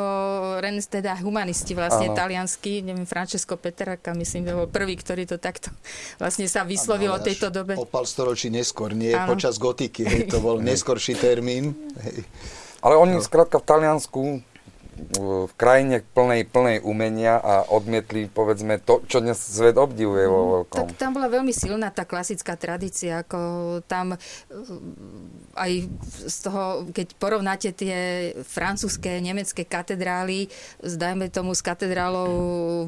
[0.62, 2.16] Renes, teda humanisti vlastne áno.
[2.16, 5.74] talianskí, neviem, Francesco Petraka, myslím, bol prvý, ktorý to takto
[6.22, 7.74] vlastne sa vyslovil o tejto dobe.
[7.74, 9.34] O pár storočí neskôr, nie áno.
[9.34, 11.74] počas gotiky, hej, to bol neskorší termín.
[11.98, 12.22] Hej.
[12.84, 14.22] Ale oni skrátka v Taliansku
[15.14, 20.50] v krajine plnej, plnej umenia a odmietli, povedzme, to, čo dnes svet obdivuje vo mhm.
[20.58, 20.86] veľkom.
[20.94, 23.38] Tak tam bola veľmi silná tá klasická tradícia, ako
[23.86, 24.18] tam
[25.54, 25.72] aj
[26.26, 30.50] z toho, keď porovnáte tie francúzske, nemecké katedrály,
[30.82, 32.32] zdajme tomu s katedrálou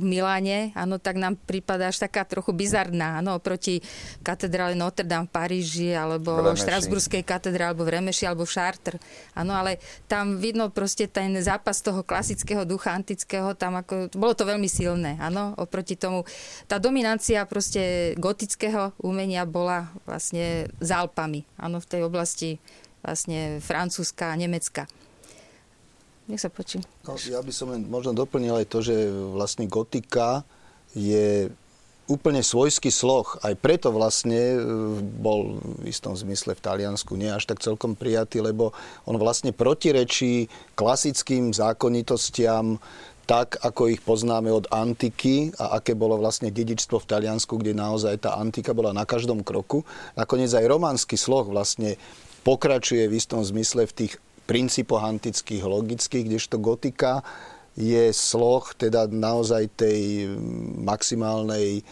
[0.01, 3.81] v Miláne, áno, tak nám prípada až taká trochu bizarná, áno, oproti
[4.27, 9.01] katedrále Notre Dame v Paríži, alebo v Štrasburskej katedrále, alebo v Remeši, alebo v Chartres.
[9.39, 9.79] Áno, ale
[10.11, 15.17] tam vidno proste ten zápas toho klasického ducha antického, tam ako, bolo to veľmi silné,
[15.23, 16.27] áno, oproti tomu.
[16.67, 22.61] Tá dominancia proste gotického umenia bola vlastne s Alpami, áno, v tej oblasti
[23.07, 24.91] vlastne Francúzska a Nemecka.
[26.27, 26.83] Nech sa počím.
[27.07, 28.95] No, ja by som len možno doplnil aj to, že
[29.31, 30.43] vlastne gotika
[30.91, 31.47] je
[32.07, 33.27] úplne svojský sloh.
[33.43, 34.59] Aj preto vlastne e,
[35.03, 38.71] bol v istom zmysle v Taliansku nie až tak celkom prijatý, lebo
[39.07, 40.47] on vlastne protirečí
[40.79, 42.79] klasickým zákonitostiam
[43.27, 48.23] tak, ako ich poznáme od antiky a aké bolo vlastne dedičstvo v Taliansku, kde naozaj
[48.23, 49.83] tá antika bola na každom kroku.
[50.15, 51.99] Nakoniec aj románsky sloh vlastne
[52.47, 54.13] pokračuje v istom zmysle v tých
[54.47, 57.27] princípoch antických, logických, kdežto gotika
[57.77, 60.33] je sloh teda naozaj tej
[60.81, 61.85] maximálnej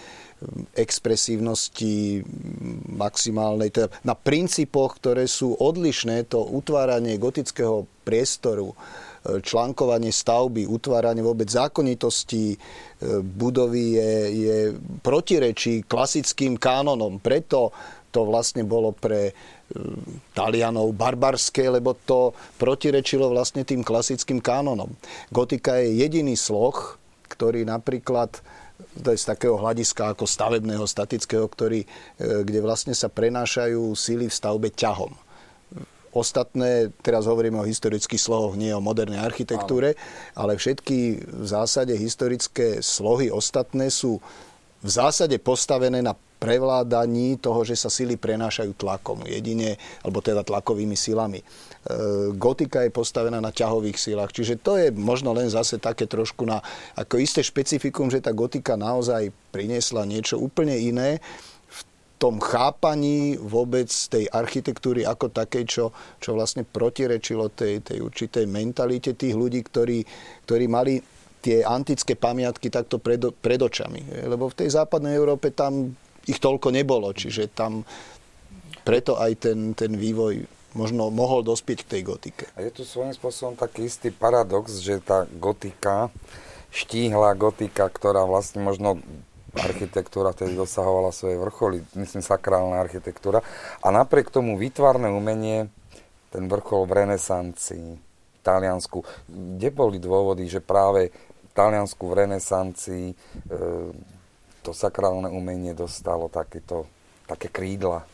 [0.76, 2.20] expresívnosti,
[2.90, 8.76] maximálnej, teda na princípoch, ktoré sú odlišné, to utváranie gotického priestoru,
[9.24, 12.56] článkovanie stavby, utváranie vôbec zákonitosti e,
[13.24, 14.58] budovy je, je
[15.00, 17.16] protirečí klasickým kánonom.
[17.24, 17.72] Preto
[18.12, 19.32] to vlastne bolo pre
[20.36, 24.92] Talianov barbarské, lebo to protirečilo vlastne tým klasickým kánonom.
[25.32, 27.00] Gotika je jediný sloh,
[27.32, 31.88] ktorý napríklad to je z takého hľadiska ako stavebného, statického, ktorý, e,
[32.42, 35.14] kde vlastne sa prenášajú síly v stavbe ťahom.
[36.14, 39.98] Ostatné, teraz hovoríme o historických slohoch, nie o modernej architektúre,
[40.38, 44.22] ale všetky v zásade historické slohy ostatné sú
[44.78, 50.92] v zásade postavené na prevládaní toho, že sa sily prenášajú tlakom, jedine, alebo teda tlakovými
[50.92, 51.40] silami.
[51.40, 51.44] E,
[52.36, 56.60] gotika je postavená na ťahových silách, čiže to je možno len zase také trošku na
[57.00, 61.16] ako isté špecifikum, že tá gotika naozaj priniesla niečo úplne iné
[61.72, 61.80] v
[62.20, 65.84] tom chápaní vôbec tej architektúry ako takej, čo,
[66.20, 70.04] čo vlastne protirečilo tej, tej určitej mentalite tých ľudí, ktorí,
[70.44, 71.00] ktorí mali
[71.40, 74.28] tie antické pamiatky takto pred, pred očami.
[74.28, 75.92] Lebo v tej západnej Európe tam
[76.26, 77.84] ich toľko nebolo, čiže tam
[78.84, 80.44] preto aj ten, ten vývoj
[80.76, 82.44] možno mohol dospieť k tej gotike.
[82.58, 86.10] A je tu svojím spôsobom taký istý paradox, že tá gotika,
[86.74, 88.98] štíhla gotika, ktorá vlastne možno
[89.54, 93.46] architektúra vtedy dosahovala svoje vrcholy, myslím sakrálna architektúra,
[93.78, 95.70] a napriek tomu výtvarné umenie,
[96.34, 103.06] ten vrchol v renesancii, v Taliansku, kde boli dôvody, že práve v Taliansku v renesancii
[103.06, 103.16] e,
[104.64, 106.88] to sakrálne umenie dostalo takéto,
[107.28, 108.08] také krídla?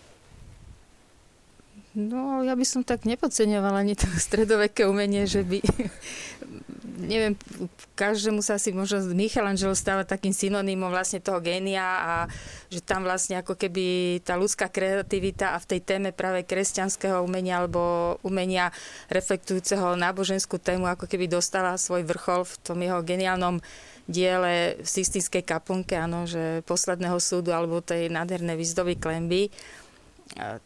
[1.94, 5.62] No, ja by som tak nepodceňovala ani to stredoveké umenie, že by...
[7.00, 7.34] neviem,
[7.96, 12.12] každému sa asi možno Michelangelo stáva takým synonymom vlastne toho génia a
[12.68, 17.64] že tam vlastne ako keby tá ľudská kreativita a v tej téme práve kresťanského umenia
[17.64, 18.70] alebo umenia
[19.08, 23.58] reflektujúceho náboženskú tému ako keby dostala svoj vrchol v tom jeho geniálnom
[24.10, 29.54] diele v Sistinskej kaplnke, áno, že posledného súdu alebo tej nádhernej výzdoby klemby,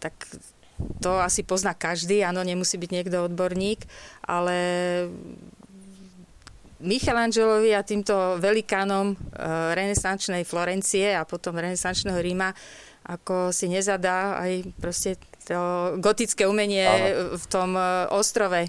[0.01, 0.16] tak
[0.99, 3.87] to asi pozná každý, áno, nemusí byť niekto odborník,
[4.27, 4.57] ale
[6.85, 9.16] Michelangelovi a týmto velikánom e,
[9.73, 12.53] renesančnej Florencie a potom renesančného Ríma
[13.05, 17.37] ako si nezadá aj proste to gotické umenie Aha.
[17.37, 18.64] v tom e, ostrove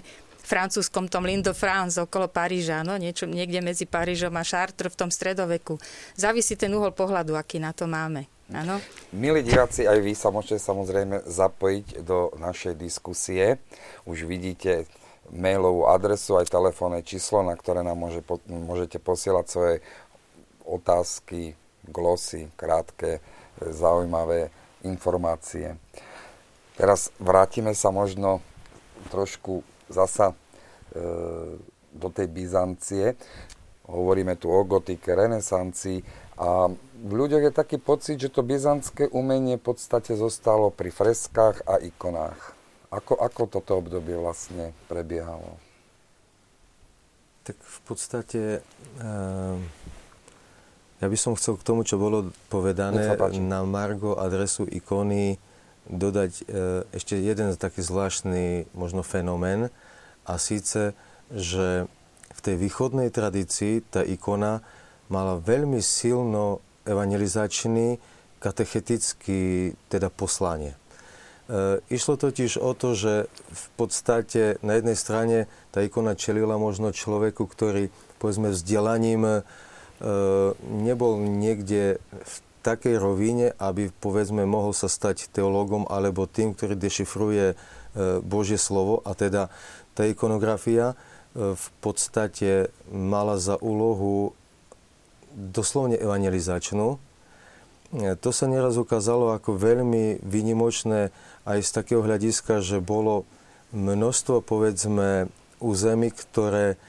[0.46, 5.10] francúzskom tom Lindo France okolo Paríža, no, niečo, niekde medzi Parížom a Chartres v tom
[5.10, 5.74] stredoveku.
[6.14, 8.30] Závisí ten uhol pohľadu, aký na to máme.
[8.54, 8.78] Áno.
[9.10, 13.58] Milí diváci, aj vy sa môžete samozrejme zapojiť do našej diskusie.
[14.06, 14.86] Už vidíte
[15.32, 19.74] mailovú adresu, aj telefónne číslo, na ktoré nám môže, môžete posielať svoje
[20.66, 21.54] otázky,
[21.86, 23.22] glosy, krátke,
[23.58, 24.50] zaujímavé
[24.82, 25.78] informácie.
[26.76, 28.44] Teraz vrátime sa možno
[29.08, 30.36] trošku zasa e,
[31.94, 33.16] do tej Byzancie.
[33.86, 36.02] Hovoríme tu o gotike, renesancii
[36.36, 41.64] a v ľuďoch je taký pocit, že to byzantské umenie v podstate zostalo pri freskách
[41.64, 42.55] a ikonách.
[42.90, 45.58] Ako, ako toto obdobie vlastne prebiehalo?
[47.46, 48.40] Tak v podstate
[48.98, 49.08] e,
[51.02, 55.38] ja by som chcel k tomu, čo bolo povedané na Margo adresu ikony
[55.86, 56.42] dodať e,
[56.94, 59.70] ešte jeden taký zvláštny možno fenomén
[60.26, 60.94] a síce,
[61.30, 61.86] že
[62.34, 64.62] v tej východnej tradícii tá ikona
[65.06, 67.98] mala veľmi silno evangelizačný,
[68.42, 70.74] katechetický teda poslanie.
[71.46, 75.38] E, išlo totiž o to, že v podstate na jednej strane
[75.70, 79.40] tá ikona čelila možno človeku, ktorý povedzme vzdelaním e,
[80.66, 87.54] nebol niekde v takej rovine, aby povedzme mohol sa stať teológom alebo tým, ktorý dešifruje
[87.54, 87.56] e,
[88.26, 89.46] Božie slovo a teda
[89.94, 90.98] tá ikonografia
[91.36, 94.32] v podstate mala za úlohu
[95.36, 96.96] doslovne evangelizačnú.
[97.94, 101.14] E, to sa nieraz ukázalo ako veľmi vynimočné
[101.46, 103.22] aj z takého hľadiska, že bolo
[103.70, 105.30] množstvo, povedzme,
[105.62, 106.80] území, ktoré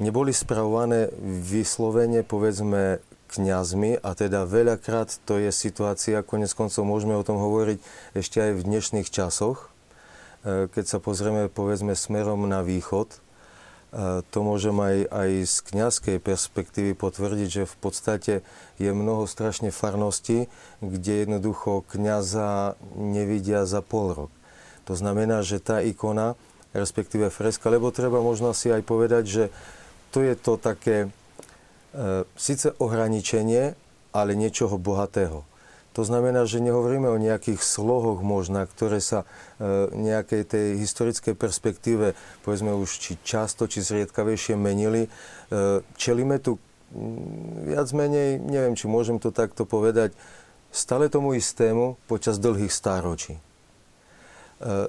[0.00, 3.98] neboli spravované vyslovene, povedzme, kňazmi.
[4.00, 7.78] A teda veľakrát to je situácia, konec koncov môžeme o tom hovoriť
[8.14, 9.68] ešte aj v dnešných časoch,
[10.46, 13.23] e, keď sa pozrieme, povedzme, smerom na východ,
[14.34, 18.34] to môžem aj, aj z kňazskej perspektívy potvrdiť, že v podstate
[18.74, 20.50] je mnoho strašne farností,
[20.82, 24.32] kde jednoducho kňaza nevidia za pol rok.
[24.90, 26.34] To znamená, že tá ikona,
[26.74, 29.44] respektíve freska, lebo treba možno si aj povedať, že
[30.10, 31.08] to je to také e,
[32.34, 33.78] síce ohraničenie,
[34.10, 35.46] ale niečoho bohatého.
[35.94, 39.22] To znamená, že nehovoríme o nejakých slohoch možná, ktoré sa
[39.62, 45.06] e, nejakej tej historickej perspektíve, povedzme už či často, či zriedkavejšie menili.
[45.06, 45.10] E,
[45.94, 46.58] čelíme tu
[47.62, 50.10] viac menej, neviem, či môžem to takto povedať,
[50.74, 53.38] stále tomu istému počas dlhých stáročí.
[53.38, 53.40] E,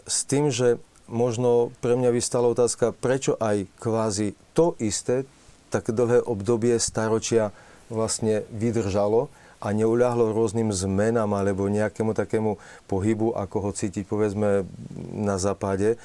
[0.01, 5.29] s tým, že možno pre mňa vystala otázka, prečo aj kvázi to isté,
[5.69, 7.53] tak dlhé obdobie staročia
[7.93, 12.57] vlastne vydržalo a neuľahlo rôznym zmenám alebo nejakému takému
[12.89, 14.67] pohybu, ako ho cítiť povedzme
[15.15, 15.99] na západe.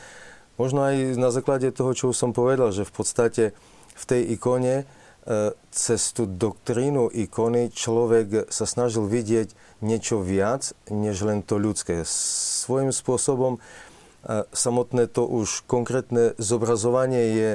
[0.61, 3.45] Možno aj na základe toho, čo už som povedal, že v podstate
[3.97, 4.89] v tej ikone
[5.21, 9.53] E, cez tú doktrínu ikony človek sa snažil vidieť
[9.85, 12.09] niečo viac, než len to ľudské.
[12.09, 13.61] Svojím spôsobom e,
[14.49, 17.51] samotné to už konkrétne zobrazovanie je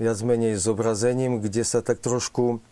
[0.00, 2.64] viac menej zobrazením, kde sa tak trošku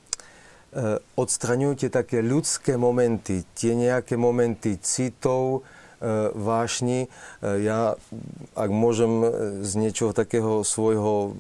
[1.19, 5.67] odstraňujú tie také ľudské momenty, tie nejaké momenty citov,
[6.33, 7.13] vášni.
[7.45, 8.01] Ja,
[8.57, 9.21] ak môžem
[9.61, 11.37] z niečoho takého svojho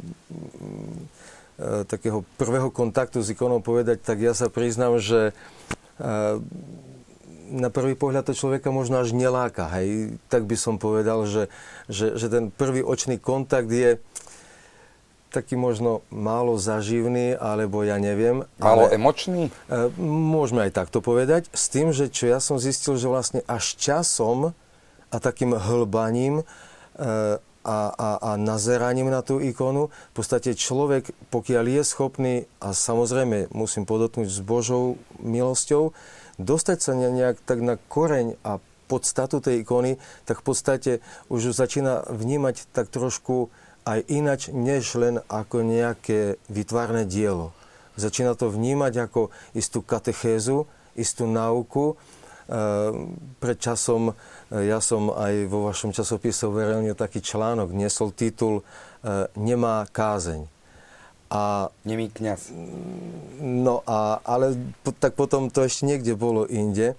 [1.88, 5.36] takého prvého kontaktu s ikonou povedať, tak ja sa priznám, že
[7.50, 9.66] na prvý pohľad to človeka možno až neláka.
[9.74, 10.16] Hej.
[10.30, 11.50] Tak by som povedal, že,
[11.90, 13.98] že, že ten prvý očný kontakt je
[15.30, 18.44] taký možno málo zaživný, alebo ja neviem.
[18.58, 19.48] Málo ale, emočný?
[19.48, 21.46] E, môžeme aj takto povedať.
[21.54, 24.52] S tým, že čo ja som zistil, že vlastne až časom
[25.10, 26.42] a takým hlbaním
[27.64, 29.92] a, a, a nazeraním na tú ikonu.
[30.12, 35.92] V podstate človek, pokiaľ je schopný, a samozrejme musím podotknúť s Božou milosťou,
[36.40, 40.92] dostať sa nejak tak na koreň a podstatu tej ikony, tak v podstate
[41.30, 43.52] už začína vnímať tak trošku
[43.84, 47.52] aj inač, než len ako nejaké vytvárne dielo.
[47.96, 50.64] Začína to vnímať ako istú katechézu,
[50.96, 51.92] istú náuku.
[51.92, 51.94] E,
[53.38, 54.16] pred časom
[54.50, 60.42] ja som aj vo vašom časopise uverejnil taký článok, niesol titul e, Nemá kázeň.
[61.30, 62.50] A, Nemý kniaz.
[63.38, 64.58] No a, ale
[64.98, 66.98] tak potom to ešte niekde bolo inde.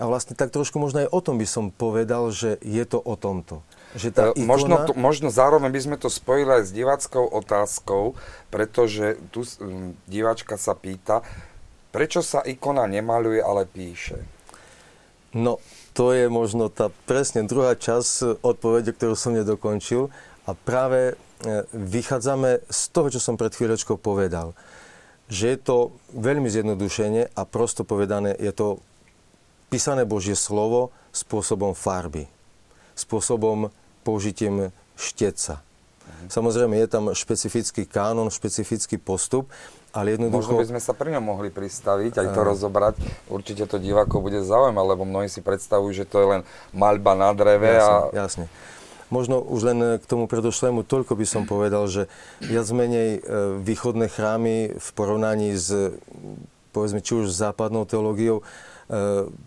[0.00, 3.12] A vlastne tak trošku možno aj o tom by som povedal, že je to o
[3.20, 3.60] tomto.
[3.96, 4.48] Že tá e, ikona...
[4.48, 8.16] možno, to, možno zároveň by sme to spojili aj s diváckou otázkou,
[8.52, 9.46] pretože tu
[10.04, 11.24] diváčka sa pýta,
[11.88, 14.20] prečo sa ikona nemaluje, ale píše?
[15.32, 15.60] No,
[15.92, 20.08] to je možno tá presne druhá časť odpovede, ktorú som nedokončil.
[20.48, 21.14] A práve e,
[21.76, 24.56] vychádzame z toho, čo som pred chvíľočkou povedal.
[25.28, 25.76] Že je to
[26.16, 28.80] veľmi zjednodušene a prosto povedané, je to
[29.68, 32.24] písané Božie slovo spôsobom farby.
[32.98, 33.70] Spôsobom
[34.02, 35.62] použitím šteca.
[36.08, 36.26] Mhm.
[36.34, 39.46] Samozrejme, je tam špecifický kánon, špecifický postup,
[39.94, 40.52] ale jednoducho...
[40.52, 42.94] Možno by sme sa pri ňom mohli pristaviť, aj to rozobrať.
[43.32, 46.40] Určite to divákov bude zaujímať, lebo mnohí si predstavujú, že to je len
[46.76, 47.78] maľba na dreve.
[47.78, 48.12] Jasne, a...
[48.12, 48.44] jasne.
[49.08, 52.12] Možno už len k tomu predošlému toľko by som povedal, že
[52.44, 53.20] viac menej e,
[53.64, 55.96] východné chrámy v porovnaní s,
[56.76, 58.44] povedzme, či už západnou teológiou,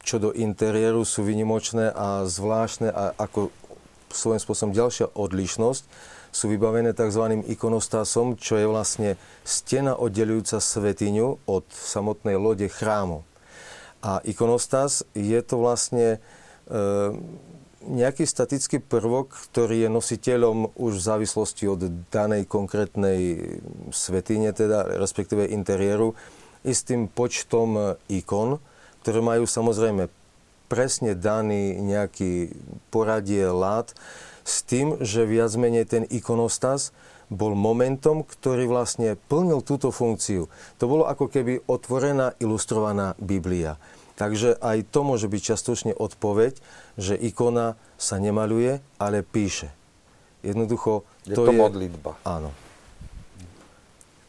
[0.05, 3.49] čo do interiéru sú vynimočné a zvláštne a ako
[4.13, 5.83] svojím spôsobom ďalšia odlišnosť
[6.31, 7.43] sú vybavené tzv.
[7.51, 9.09] ikonostásom, čo je vlastne
[9.43, 13.27] stena oddelujúca svetiňu od samotnej lode chrámu.
[14.01, 16.19] A ikonostás je to vlastne e,
[17.85, 23.19] nejaký statický prvok, ktorý je nositeľom už v závislosti od danej konkrétnej
[23.91, 26.15] svetine, teda respektíve interiéru,
[26.63, 28.61] istým počtom ikon,
[29.01, 30.07] ktoré majú samozrejme
[30.71, 32.55] presne daný nejaký
[32.93, 33.91] poradie lát,
[34.41, 36.95] s tým, že viac menej ten ikonostas
[37.31, 40.51] bol momentom, ktorý vlastne plnil túto funkciu.
[40.81, 43.79] To bolo ako keby otvorená, ilustrovaná Biblia.
[44.19, 46.59] Takže aj to môže byť častočne odpoveď,
[46.99, 49.71] že ikona sa nemaluje, ale píše.
[50.43, 51.07] Jednoducho...
[51.23, 52.11] Je to, to je modlitba.
[52.27, 52.51] Áno.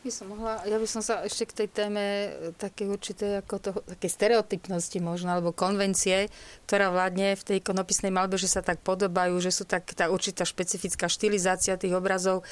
[0.02, 2.28] By som mohla, ja by som sa ešte k tej téme e,
[2.58, 6.26] také určité ako to, také stereotypnosti možno, alebo konvencie,
[6.66, 10.42] ktorá vládne v tej ikonopisnej malbe, že sa tak podobajú, že sú tak tá určitá
[10.42, 12.42] špecifická štilizácia tých obrazov,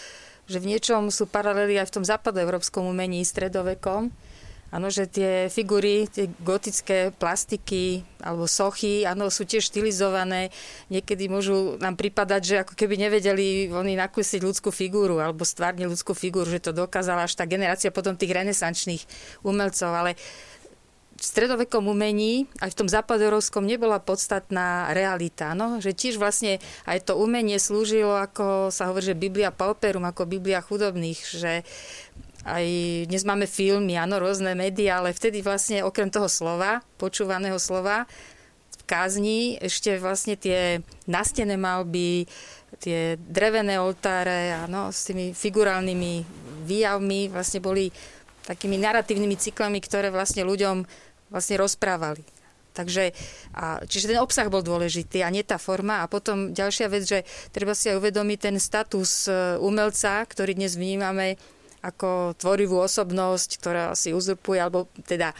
[0.46, 4.14] že v niečom sú paralely aj v tom západoeurópskom umení stredovekom,
[4.70, 10.54] Áno, že tie figúry, tie gotické plastiky alebo sochy, áno, sú tiež štilizované.
[10.94, 16.14] Niekedy môžu nám pripadať, že ako keby nevedeli oni nakúsiť ľudskú figúru alebo stvárniť ľudskú
[16.14, 19.02] figúru, že to dokázala až tá generácia potom tých renesančných
[19.42, 19.90] umelcov.
[19.90, 20.14] Ale
[21.20, 25.52] v stredovekom umení, aj v tom západoeurópskom, nebola podstatná realita.
[25.52, 25.76] No?
[25.76, 30.64] Že tiež vlastne aj to umenie slúžilo, ako sa hovorí, že Biblia pauperum, ako Biblia
[30.64, 31.60] chudobných, že
[32.44, 32.64] aj
[33.08, 38.08] dnes máme filmy, áno, rôzne médiá, ale vtedy vlastne okrem toho slova, počúvaného slova,
[38.80, 42.24] v kázni ešte vlastne tie nastené malby,
[42.80, 46.24] tie drevené oltáre, áno, s tými figurálnymi
[46.64, 47.92] výjavmi vlastne boli
[48.48, 50.82] takými narratívnymi cyklami, ktoré vlastne ľuďom
[51.28, 52.24] vlastne rozprávali.
[52.70, 53.12] Takže,
[53.52, 56.06] a, čiže ten obsah bol dôležitý a nie tá forma.
[56.06, 60.78] A potom ďalšia vec, že treba si aj uvedomiť ten status e, umelca, ktorý dnes
[60.78, 61.34] vnímame
[61.80, 65.32] ako tvorivú osobnosť, ktorá si uzurpuje, alebo teda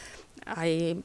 [0.49, 0.97] aj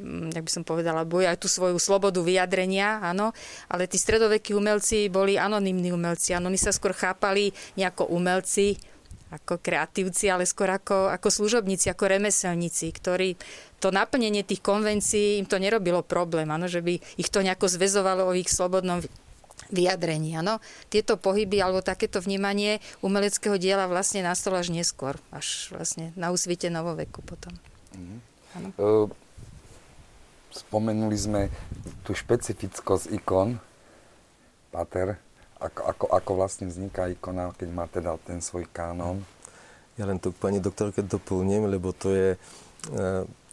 [0.00, 3.36] mm, jak by som povedala, boja aj tú svoju slobodu vyjadrenia, áno,
[3.68, 8.80] ale tí stredovekí umelci boli anonimní umelci, áno, oni sa skôr chápali nejako umelci,
[9.28, 13.36] ako kreatívci, ale skôr ako, ako služobníci, ako remeselníci, ktorí
[13.76, 18.24] to naplnenie tých konvencií im to nerobilo problém, áno, že by ich to nejako zväzovalo
[18.24, 19.04] o ich slobodnom
[19.70, 20.36] vyjadrení.
[20.36, 20.60] Ano?
[20.88, 26.68] Tieto pohyby alebo takéto vnímanie umeleckého diela vlastne nastalo až neskôr, až vlastne na úsvite
[26.72, 27.52] novoveku potom.
[27.92, 28.20] Mm.
[30.48, 31.42] Spomenuli sme
[32.02, 33.60] tú špecifickosť ikon,
[34.68, 35.16] Pater,
[35.58, 39.24] ako, ako, ako vlastne vzniká ikona, keď má teda ten svoj kánon.
[39.98, 42.38] Ja len tu pani doktorke doplním, lebo to je e,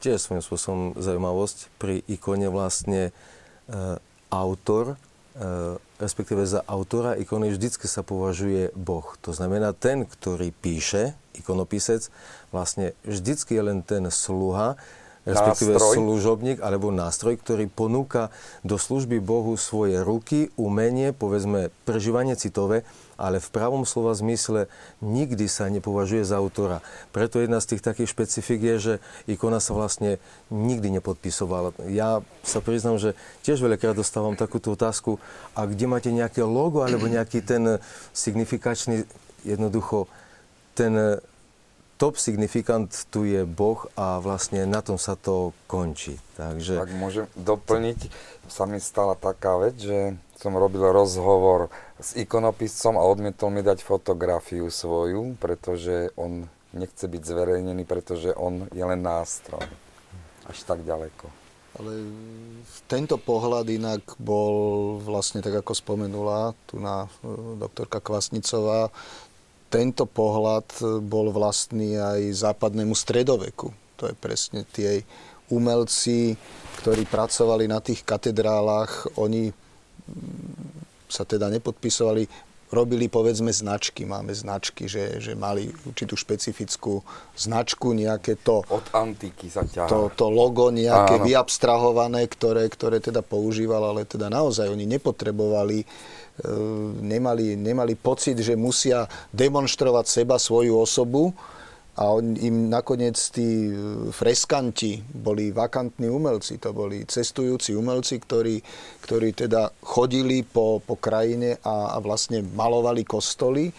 [0.04, 1.58] tiež svojím spôsobom zaujímavosť.
[1.82, 3.12] Pri ikone vlastne e,
[4.30, 4.96] autor e,
[6.00, 9.04] respektíve za autora ikony vždycky sa považuje Boh.
[9.24, 12.08] To znamená, ten, ktorý píše, ikonopisec,
[12.56, 14.80] vlastne vždycky je len ten sluha,
[15.26, 15.96] respektíve nástroj.
[15.98, 18.30] služobník alebo nástroj, ktorý ponúka
[18.62, 22.86] do služby Bohu svoje ruky, umenie, povedzme prežívanie citové,
[23.16, 24.68] ale v pravom slova zmysle
[25.00, 26.84] nikdy sa nepovažuje za autora.
[27.16, 28.94] Preto jedna z tých takých špecifik je, že
[29.28, 30.20] ikona sa vlastne
[30.52, 31.76] nikdy nepodpisovala.
[31.92, 35.18] Ja sa priznám, že tiež veľakrát dostávam takúto otázku,
[35.56, 37.80] a kde máte nejaké logo alebo nejaký ten
[38.12, 39.08] signifikačný,
[39.48, 40.12] jednoducho
[40.76, 41.20] ten
[41.96, 46.20] top signifikant tu je Boh a vlastne na tom sa to končí.
[46.36, 46.76] Takže...
[46.80, 48.12] Tak môžem doplniť,
[48.52, 53.82] sa mi stala taká vec, že som robil rozhovor s ikonopiscom a odmietol mi dať
[53.82, 59.64] fotografiu svoju, pretože on nechce byť zverejnený, pretože on je len nástroj.
[60.46, 61.32] Až tak ďaleko.
[61.76, 62.08] Ale
[62.88, 68.96] tento pohľad inak bol vlastne, tak ako spomenula tu na e, doktorka Kvasnicová,
[69.70, 70.66] tento pohľad
[71.04, 73.74] bol vlastný aj západnému stredoveku.
[74.00, 75.04] To je presne tie
[75.50, 76.36] umelci,
[76.82, 79.54] ktorí pracovali na tých katedrálach, oni
[81.06, 82.26] sa teda nepodpisovali,
[82.74, 84.04] robili povedzme značky.
[84.10, 87.06] Máme značky, že, že mali určitú špecifickú
[87.38, 88.66] značku, nejaké to...
[88.68, 89.88] Od antiky sa ťahá.
[89.88, 91.26] To, to logo nejaké Áno.
[91.26, 95.88] vyabstrahované, ktoré, ktoré teda používal, ale teda naozaj oni nepotrebovali E,
[97.00, 101.32] nemali, nemali pocit, že musia demonstrovať seba, svoju osobu
[101.96, 108.60] a on, im nakoniec tí e, freskanti boli vakantní umelci, to boli cestujúci umelci, ktorí,
[109.00, 113.72] ktorí teda chodili po, po krajine a, a vlastne malovali kostoly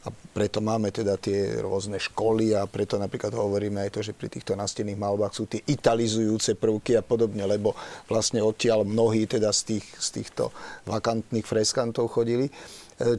[0.00, 4.32] a preto máme teda tie rôzne školy a preto napríklad hovoríme aj to, že pri
[4.32, 7.76] týchto nastených malbách sú tie italizujúce prvky a podobne, lebo
[8.08, 10.48] vlastne odtiaľ mnohí teda z, tých, z týchto
[10.88, 12.48] vakantných freskantov chodili.
[12.48, 12.52] E,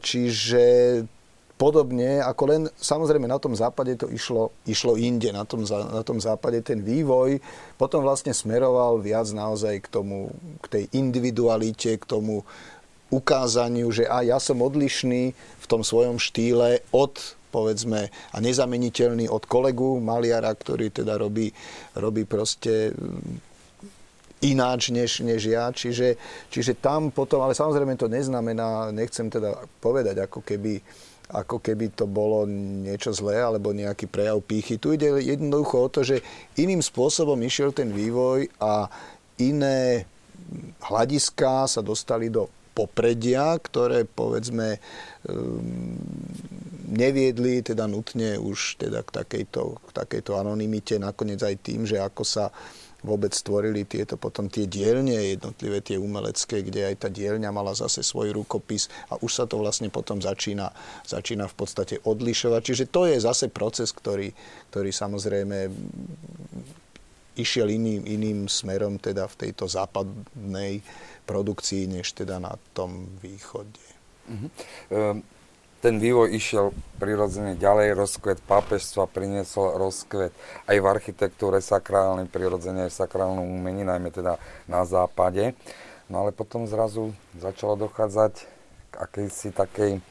[0.02, 0.64] čiže
[1.62, 6.18] podobne, ako len samozrejme na tom západe to išlo, išlo inde, na tom, na tom
[6.18, 7.38] západe ten vývoj
[7.78, 12.42] potom vlastne smeroval viac naozaj k tomu, k tej individualite, k tomu
[13.12, 19.44] ukázaniu, že a ja som odlišný v tom svojom štýle od povedzme, a nezameniteľný od
[19.44, 21.52] kolegu maliara, ktorý teda robí,
[22.00, 22.96] robí proste
[24.42, 25.70] ináč než, než ja.
[25.70, 26.16] Čiže,
[26.48, 30.80] čiže tam potom, ale samozrejme to neznamená, nechcem teda povedať, ako keby,
[31.36, 32.48] ako keby to bolo
[32.88, 34.80] niečo zlé alebo nejaký prejav pýchy.
[34.80, 36.24] Tu ide jednoducho o to, že
[36.58, 38.90] iným spôsobom išiel ten vývoj a
[39.44, 40.08] iné
[40.82, 44.80] hľadiská sa dostali do popredia, ktoré povedzme
[45.28, 46.00] ehm,
[46.92, 52.24] neviedli teda nutne už teda k takejto, k takejto anonimite, nakoniec aj tým, že ako
[52.24, 52.52] sa
[53.02, 58.06] vôbec stvorili tieto potom tie dielne jednotlivé, tie umelecké, kde aj tá dielňa mala zase
[58.06, 60.70] svoj rukopis a už sa to vlastne potom začína,
[61.06, 62.62] začína v podstate odlišovať.
[62.62, 64.30] Čiže to je zase proces, ktorý,
[64.70, 65.58] ktorý samozrejme
[67.42, 70.86] išiel iným, iným smerom teda v tejto západnej
[71.26, 73.82] produkcii, než teda na tom východe.
[74.30, 74.52] Mm-hmm.
[75.82, 80.30] Ten vývoj išiel prirodzene ďalej, rozkvet pápežstva priniesol rozkvet
[80.70, 84.38] aj v architektúre sakrálnej, prirodzene aj v sakrálnom umení, najmä teda
[84.70, 85.58] na západe.
[86.06, 88.34] No ale potom zrazu začalo dochádzať
[88.92, 90.06] k akejsi takej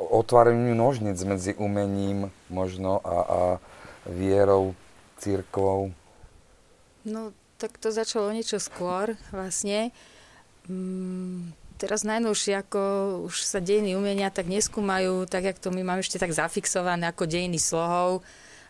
[0.00, 3.40] otváreniu nožnic medzi umením možno a, a
[4.08, 4.72] vierou,
[5.20, 5.92] církvou.
[7.04, 9.92] No, tak to začalo niečo skôr vlastne.
[10.68, 12.80] Mm, teraz najnovšie, ako
[13.24, 17.24] už sa dejiny umenia tak neskúmajú, tak jak to my máme ešte tak zafixované ako
[17.24, 18.20] dejiny slohov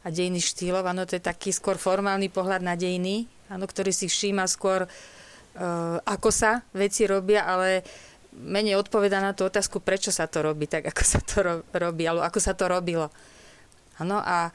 [0.06, 0.86] a dejiny štýlov.
[0.86, 5.98] Áno, to je taký skôr formálny pohľad na dejiny, áno, ktorý si všíma skôr, uh,
[6.06, 7.82] ako sa veci robia, ale
[8.30, 12.06] menej odpoveda na tú otázku, prečo sa to robí, tak ako sa to ro- robí,
[12.06, 13.10] alebo ako sa to robilo.
[13.98, 14.54] Áno, a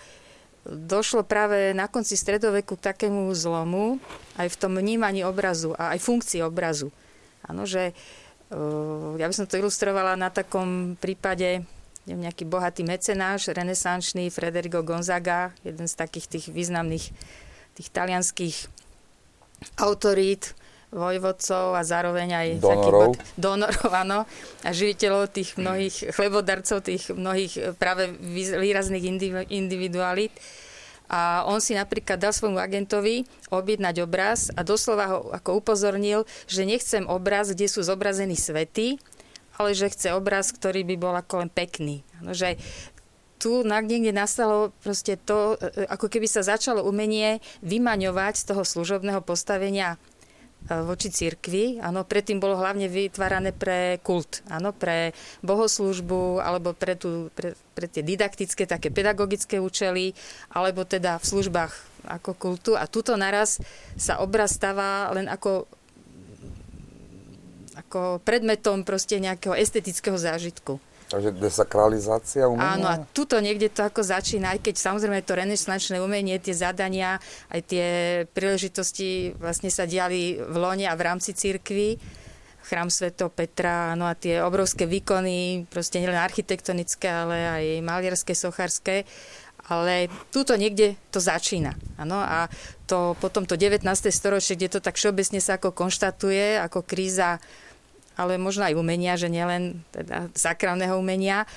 [0.65, 4.01] došlo práve na konci stredoveku k takému zlomu
[4.35, 6.89] aj v tom vnímaní obrazu a aj funkcii obrazu.
[7.45, 7.93] Áno, že
[8.49, 11.61] uh, ja by som to ilustrovala na takom prípade,
[12.05, 17.13] nejaký bohatý mecenáš, renesančný Frederico Gonzaga, jeden z takých tých významných
[17.75, 18.57] tých talianských
[19.81, 20.55] autorít,
[20.93, 23.13] vojvodcov a zároveň aj donorov.
[23.17, 24.19] Taký, donorov, áno,
[24.61, 28.09] a živiteľov tých mnohých chlebodarcov, tých mnohých práve
[28.59, 29.05] výrazných
[29.49, 30.33] individualít.
[31.05, 36.65] A on si napríklad dal svojmu agentovi objednať obraz a doslova ho ako upozornil, že
[36.65, 38.97] nechcem obraz, kde sú zobrazení svety,
[39.61, 42.01] ale že chce obraz, ktorý by bol ako len pekný.
[42.25, 42.57] No, že
[43.37, 49.21] tu niekde nastalo proste to, e, ako keby sa začalo umenie vymaňovať z toho služobného
[49.21, 50.14] postavenia E,
[50.69, 51.77] voči cirkvi.
[51.77, 55.13] Áno, predtým bolo hlavne vytvárané pre kult, áno, pre
[55.45, 60.17] bohoslužbu alebo pre, tú, pre, pre tie didaktické, také pedagogické účely,
[60.49, 61.73] alebo teda v službách
[62.09, 62.71] ako kultu.
[62.73, 63.61] A tuto naraz
[63.97, 65.69] sa obraz stáva len ako
[67.75, 70.79] ako predmetom proste nejakého estetického zážitku.
[71.15, 72.75] Takže desakralizácia umenia?
[72.75, 77.23] Áno, a tuto niekde to ako začína, aj keď samozrejme to renesančné umenie, tie zadania,
[77.55, 77.85] aj tie
[78.35, 81.95] príležitosti vlastne sa diali v Lone a v rámci cirkvi
[82.65, 89.05] chrám Sveto Petra, no a tie obrovské výkony, proste nielen architektonické, ale aj malierské, sochárske,
[89.69, 91.77] ale túto niekde to začína.
[91.97, 92.17] Ano?
[92.17, 92.49] A
[92.89, 93.85] to potom to 19.
[94.09, 97.37] storočie, kde to tak všeobecne sa ako konštatuje, ako kríza
[98.15, 101.47] ale možno aj umenia, že nielen teda sakrálneho umenia,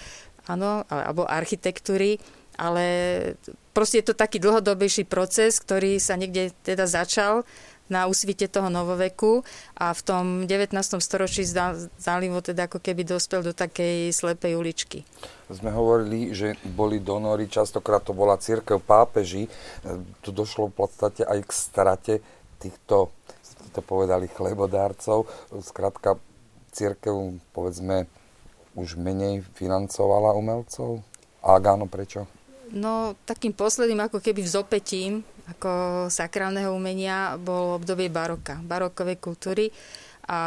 [0.47, 2.19] áno, alebo architektúry,
[2.59, 2.85] ale
[3.71, 7.47] proste je to taký dlhodobejší proces, ktorý sa niekde teda začal
[7.89, 9.41] na úsvite toho novoveku
[9.81, 10.77] a v tom 19.
[11.01, 11.41] storočí
[11.97, 15.09] zálivo teda ako keby dospel do takej slepej uličky.
[15.49, 19.49] Sme hovorili, že boli donory, častokrát to bola církev pápeži.
[20.21, 22.15] Tu došlo v podstate aj k strate
[22.61, 23.09] týchto,
[23.73, 25.25] to povedali, chlebodárcov.
[25.65, 26.21] Skrátka
[26.79, 28.07] církev, povedzme,
[28.79, 31.03] už menej financovala umelcov?
[31.43, 32.31] A áno, prečo?
[32.71, 39.73] No, takým posledným ako keby vzopetím ako sakrálneho umenia bolo obdobie baroka, barokovej kultúry
[40.29, 40.41] a,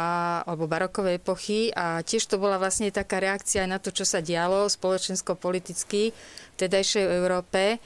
[0.46, 4.22] alebo barokovej epochy a tiež to bola vlastne taká reakcia aj na to, čo sa
[4.22, 7.82] dialo spoločensko-politicky v tedajšej Európe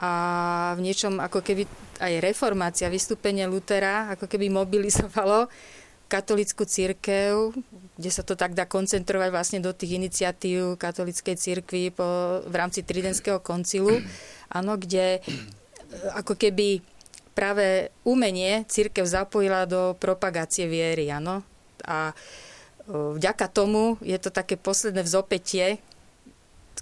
[0.00, 0.10] a
[0.74, 1.68] v niečom ako keby
[2.00, 5.52] aj reformácia, vystúpenie Lutera ako keby mobilizovalo
[6.08, 7.52] katolickú církev,
[7.94, 12.82] kde sa to tak dá koncentrovať vlastne do tých iniciatív katolíckej církvy po, v rámci
[12.82, 14.02] Tridentského koncilu,
[14.50, 15.30] áno, kde e,
[16.18, 16.82] ako keby
[17.34, 21.46] práve umenie církev zapojila do propagácie viery, áno.
[21.86, 22.14] A e,
[22.90, 25.78] vďaka tomu je to také posledné vzopetie,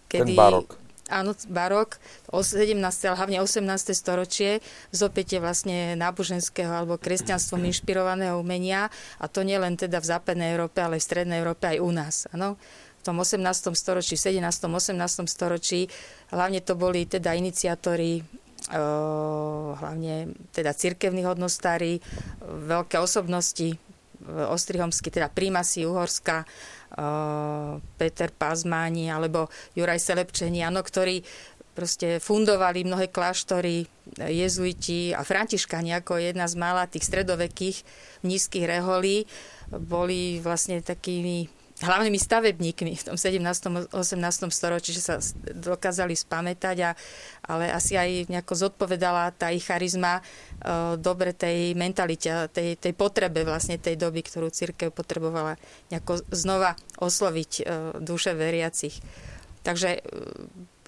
[0.09, 0.33] kedy...
[0.33, 0.82] Ten barok.
[1.13, 2.01] Áno, barok,
[2.33, 2.73] 17.
[3.07, 3.93] ale hlavne 18.
[3.93, 8.89] storočie, zopätie vlastne náboženského alebo kresťanstvom inšpirovaného umenia
[9.21, 12.15] a to nie len teda v západnej Európe, ale v strednej Európe aj u nás.
[12.33, 12.57] Áno
[13.03, 13.75] v tom 18.
[13.75, 14.39] storočí, 17.
[14.39, 14.95] 18.
[15.27, 15.91] storočí.
[16.31, 18.23] Hlavne to boli teda iniciatóri
[19.75, 21.99] hlavne teda cirkevní hodnostári,
[22.47, 23.75] veľké osobnosti,
[24.23, 26.47] Ostrihomsky, teda prímasy Uhorska,
[27.97, 31.25] Peter Pazmáni alebo Juraj Selepčeni, ano, ktorí
[31.73, 33.89] proste fundovali mnohé kláštory,
[34.21, 37.77] jezuiti a františkani ako jedna z mála tých stredovekých
[38.29, 39.25] nízkych reholí
[39.73, 41.49] boli vlastne takými
[41.83, 43.93] hlavnými stavebníkmi v tom 17.
[43.93, 44.49] 18.
[44.49, 45.17] storočí, že sa
[45.53, 46.91] dokázali spamätať, a,
[47.47, 50.23] ale asi aj nejako zodpovedala tá ich charizma e,
[50.97, 55.59] dobre tej mentalite, tej, tej potrebe vlastne tej doby, ktorú církev potrebovala
[55.91, 57.63] nejako znova osloviť e,
[57.99, 59.03] duše veriacich.
[59.67, 60.01] Takže e,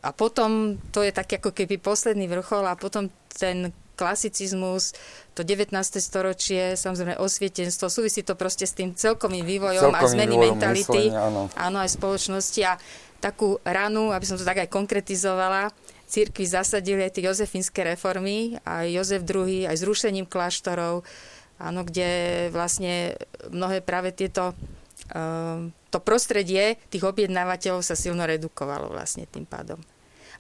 [0.05, 4.95] a potom to je tak ako keby posledný vrchol a potom ten klasicizmus,
[5.34, 5.74] to 19.
[5.99, 11.01] storočie, samozrejme osvietenstvo, súvisí to proste s tým celkovým vývojom celkovým a zmeny vývojom mentality.
[11.11, 11.42] Myslenia, áno.
[11.55, 12.72] áno, aj spoločnosti a
[13.18, 15.72] takú ranu, aby som to tak aj konkretizovala,
[16.05, 21.03] církvi zasadili aj tie jozefínske reformy, aj Jozef II, aj zrušením kláštorov,
[21.57, 23.16] áno, kde vlastne
[23.49, 24.53] mnohé práve tieto
[25.11, 29.78] ehm, to prostredie tých objednávateľov sa silno redukovalo vlastne tým pádom.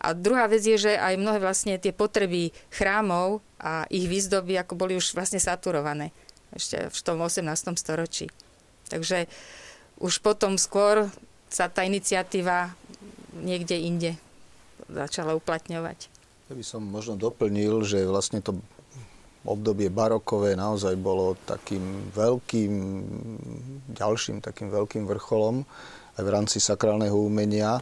[0.04, 4.76] A druhá vec je, že aj mnohé vlastne tie potreby chrámov a ich výzdoby ako
[4.76, 6.12] boli už vlastne saturované
[6.52, 7.48] ešte v tom 18.
[7.80, 8.28] storočí.
[8.92, 9.26] Takže
[9.98, 11.08] už potom skôr
[11.48, 12.76] sa tá iniciatíva
[13.34, 14.12] niekde inde
[14.92, 16.12] začala uplatňovať.
[16.52, 18.60] Ja by som možno doplnil, že vlastne to
[19.44, 22.72] obdobie barokové naozaj bolo takým veľkým,
[23.92, 25.64] ďalším takým veľkým vrcholom
[26.16, 27.80] aj v rámci sakrálneho umenia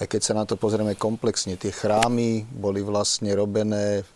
[0.00, 4.06] aj keď sa na to pozrieme komplexne, tie chrámy boli vlastne robené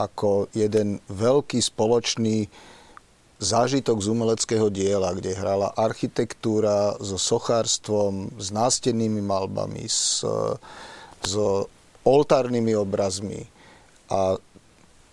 [0.00, 2.48] ako jeden veľký spoločný
[3.42, 10.22] zážitok z umeleckého diela, kde hrala architektúra so sochárstvom, s nástennými malbami, s,
[11.20, 11.32] s
[12.06, 13.42] oltárnymi obrazmi.
[14.08, 14.38] A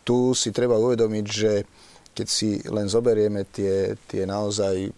[0.06, 1.52] tu si treba uvedomiť, že
[2.14, 4.94] keď si len zoberieme tie, tie naozaj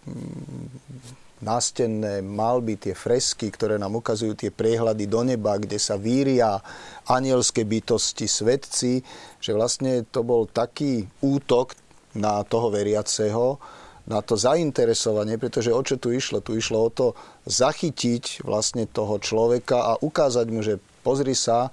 [1.42, 6.62] nástenné malby, tie fresky, ktoré nám ukazujú tie priehľady do neba, kde sa víria
[7.10, 9.02] anielské bytosti, svetci,
[9.42, 11.74] že vlastne to bol taký útok
[12.14, 13.58] na toho veriaceho,
[14.06, 16.42] na to zainteresovanie, pretože o čo tu išlo?
[16.42, 17.06] Tu išlo o to
[17.46, 21.70] zachytiť vlastne toho človeka a ukázať mu, že pozri sa,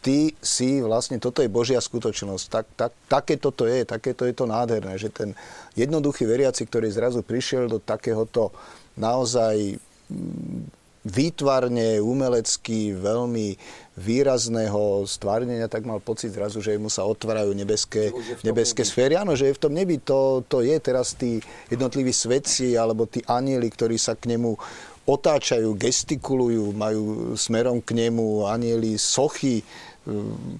[0.00, 2.44] ty si vlastne, toto je Božia skutočnosť.
[2.46, 5.34] Tak, tak, také toto je, takéto je to nádherné, že ten
[5.74, 8.54] jednoduchý veriaci, ktorý zrazu prišiel do takéhoto
[8.96, 9.76] naozaj
[10.08, 10.76] mm,
[11.06, 13.54] výtvarne, umelecky veľmi
[13.96, 18.10] výrazného stvárnenia, tak mal pocit zrazu, že mu sa otvárajú nebeské,
[18.42, 19.14] nebeské sféry.
[19.14, 20.02] Áno, že je v tom nebi.
[20.02, 21.38] To, to je teraz tí
[21.70, 24.58] jednotliví svetci alebo tí anieli, ktorí sa k nemu
[25.06, 29.62] otáčajú, gestikulujú, majú smerom k nemu anieli sochy,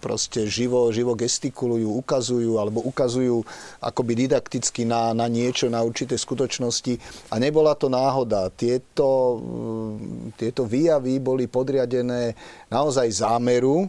[0.02, 3.46] proste živo, živo gestikulujú, ukazujú alebo ukazujú
[3.78, 6.98] akoby didakticky na, na niečo, na určité skutočnosti.
[7.30, 8.50] A nebola to náhoda.
[8.50, 12.34] Tieto, hm, tieto výjavy boli podriadené
[12.70, 13.86] naozaj zámeru,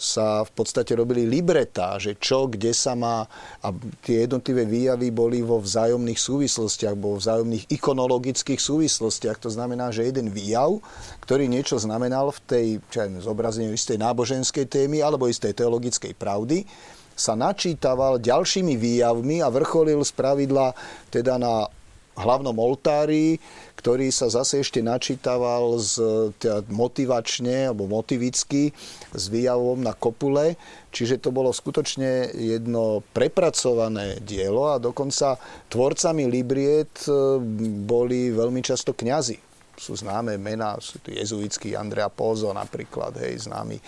[0.00, 3.28] sa v podstate robili libretá, že čo, kde sa má
[3.60, 3.68] a
[4.00, 9.36] tie jednotlivé výjavy boli vo vzájomných súvislostiach, vo vzájomných ikonologických súvislostiach.
[9.44, 10.80] To znamená, že jeden výjav,
[11.20, 16.64] ktorý niečo znamenal v tej čo aj, zobrazení istej náboženskej témy alebo istej teologickej pravdy,
[17.12, 20.72] sa načítaval ďalšími výjavmi a vrcholil z pravidla
[21.12, 21.68] teda na
[22.16, 23.36] hlavnom oltári,
[23.80, 25.94] ktorý sa zase ešte načítaval z,
[26.36, 28.76] teda motivačne alebo motivicky
[29.16, 30.60] s výjavom na kopule.
[30.92, 35.40] Čiže to bolo skutočne jedno prepracované dielo a dokonca
[35.72, 37.40] tvorcami Libriet e,
[37.88, 39.49] boli veľmi často kňazi.
[39.78, 43.78] Sú známe mená, sú tu jezuitský Andrea Pozo napríklad, hej, známy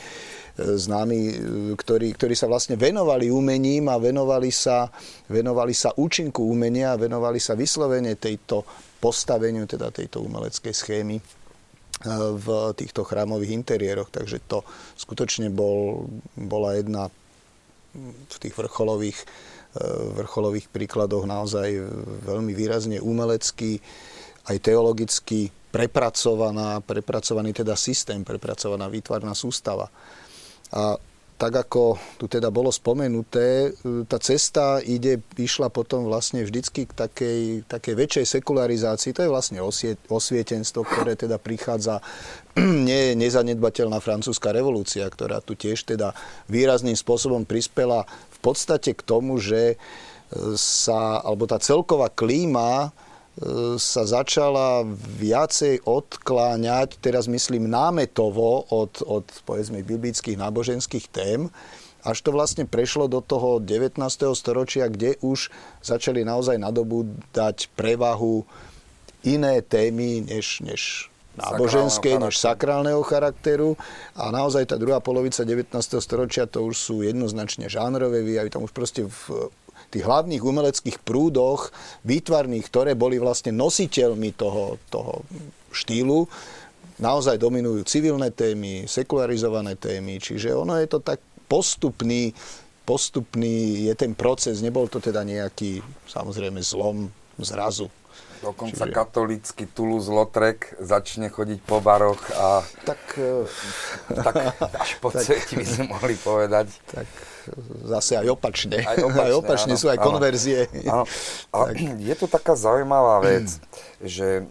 [0.59, 1.35] známi, e,
[1.75, 4.89] ktorí, ktorí sa vlastne venovali umením a venovali sa,
[5.33, 8.65] venovali sa účinku umenia a venovali sa vyslovene tejto
[9.01, 11.23] postaveniu teda tejto umeleckej schémy e,
[12.37, 14.13] v týchto chrámových interiéroch.
[14.13, 14.61] Takže to
[15.01, 16.05] skutočne bol,
[16.37, 17.09] bola jedna
[18.29, 19.85] v tých vrcholových, e,
[20.21, 21.69] vrcholových príkladoch naozaj
[22.29, 23.81] veľmi výrazne umelecký,
[24.53, 29.89] aj teologicky prepracovaná, prepracovaný teda systém, prepracovaná výtvarná sústava.
[30.73, 31.01] A
[31.41, 36.93] tak ako tu teda bolo spomenuté, e, tá cesta ide, išla potom vlastne vždycky k
[36.95, 39.11] takej, takej väčšej sekularizácii.
[39.11, 41.99] To je vlastne osie, osvietenstvo, ktoré teda prichádza,
[42.87, 46.15] nie nezanedbateľná francúzska revolúcia, ktorá tu tiež teda
[46.47, 49.81] výrazným spôsobom prispela v podstate k tomu, že
[50.57, 52.93] sa, alebo tá celková klíma
[53.81, 54.85] sa začala
[55.17, 61.49] viacej odkláňať, teraz myslím námetovo od, od povedzme biblických náboženských tém,
[62.03, 63.97] až to vlastne prešlo do toho 19.
[64.37, 65.49] storočia, kde už
[65.81, 68.45] začali naozaj nadobúdať prevahu
[69.23, 71.09] iné témy než, než
[71.39, 73.79] náboženské, než sakrálneho charakteru.
[74.19, 75.73] A naozaj tá druhá polovica 19.
[76.03, 79.49] storočia to už sú jednoznačne žánrové výjavy, tam už proste v
[79.93, 81.69] tých hlavných umeleckých prúdoch
[82.09, 85.21] výtvarných, ktoré boli vlastne nositeľmi toho, toho
[85.69, 86.25] štýlu,
[86.97, 92.33] naozaj dominujú civilné témy, sekularizované témy, čiže ono je to tak postupný,
[92.89, 97.93] postupný je ten proces, nebol to teda nejaký samozrejme zlom zrazu.
[98.43, 98.95] Dokonca Čiže...
[98.95, 102.67] katolícky Toulouse-Lautrec začne chodiť po baroch a...
[102.83, 103.03] Tak...
[103.15, 103.47] Eh,
[104.11, 104.35] tak
[104.83, 106.67] až po tak, by sme mohli povedať.
[106.91, 107.07] Tak
[107.89, 108.83] zase aj opačne.
[108.83, 110.61] Aj opačne, aj opačne áno, sú aj áno, konverzie.
[110.87, 111.05] Áno.
[111.53, 111.77] A tak.
[111.81, 113.59] je tu taká zaujímavá vec,
[114.03, 114.47] že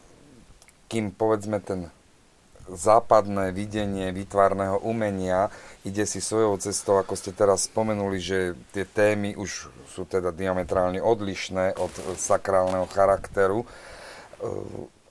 [0.91, 1.87] kým povedzme ten
[2.71, 5.51] západné videnie výtvarného umenia
[5.83, 11.03] ide si svojou cestou, ako ste teraz spomenuli, že tie témy už sú teda diametrálne
[11.03, 13.67] odlišné od sakrálneho charakteru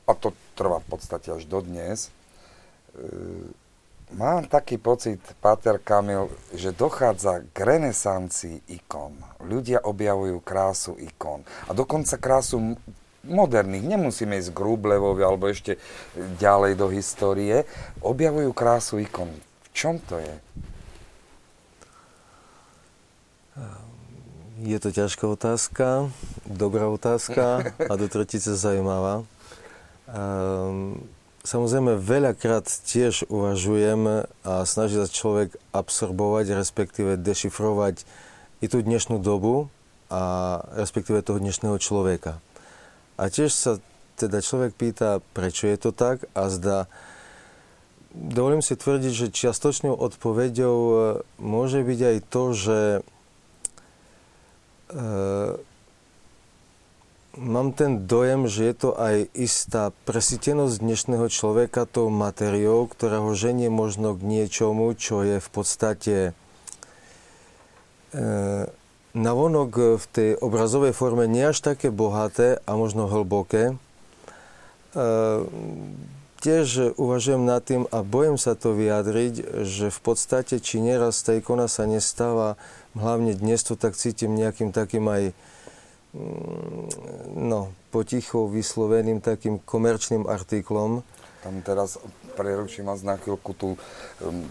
[0.09, 2.09] a to trvá v podstate až dodnes.
[4.11, 9.15] Mám taký pocit, Páter Kamil, že dochádza k renesancii ikon.
[9.47, 11.47] Ľudia objavujú krásu ikon.
[11.67, 12.75] A dokonca krásu
[13.23, 15.79] moderných, nemusíme ísť k Rublevovi alebo ešte
[16.43, 17.63] ďalej do histórie,
[18.03, 19.31] objavujú krásu ikon.
[19.31, 20.35] V čom to je?
[24.61, 26.11] Je to ťažká otázka,
[26.45, 29.25] dobrá otázka a do tretice zaujímavá.
[30.11, 31.01] Um,
[31.41, 38.05] Samozrejme, veľakrát tiež uvažujem a snaží sa človek absorbovať, respektíve dešifrovať
[38.61, 39.73] i tú dnešnú dobu
[40.13, 42.45] a respektíve toho dnešného človeka.
[43.17, 43.73] A tiež sa
[44.21, 46.93] teda človek pýta, prečo je to tak a zdá,
[48.13, 50.95] dovolím si tvrdiť, že čiastočnou odpoveďou e,
[51.41, 53.01] môže byť aj to, že e,
[57.41, 63.33] Mám ten dojem, že je to aj istá presítenosť dnešného človeka tou materiou, ktorá ho
[63.33, 66.17] ženie možno k niečomu, čo je v podstate
[68.13, 68.21] e,
[69.17, 73.73] navonok v tej obrazovej forme nie až také bohaté a možno hlboké.
[73.73, 73.75] E,
[76.45, 81.33] tiež uvažujem nad tým a bojím sa to vyjadriť, že v podstate, či nieraz tá
[81.33, 82.61] ikona sa nestáva,
[82.93, 85.33] hlavne dnes to tak cítim nejakým takým aj
[87.37, 91.07] no, potichu vysloveným takým komerčným artiklom.
[91.41, 91.97] Tam teraz
[92.37, 93.79] preruším vás na chvíľku, tu um,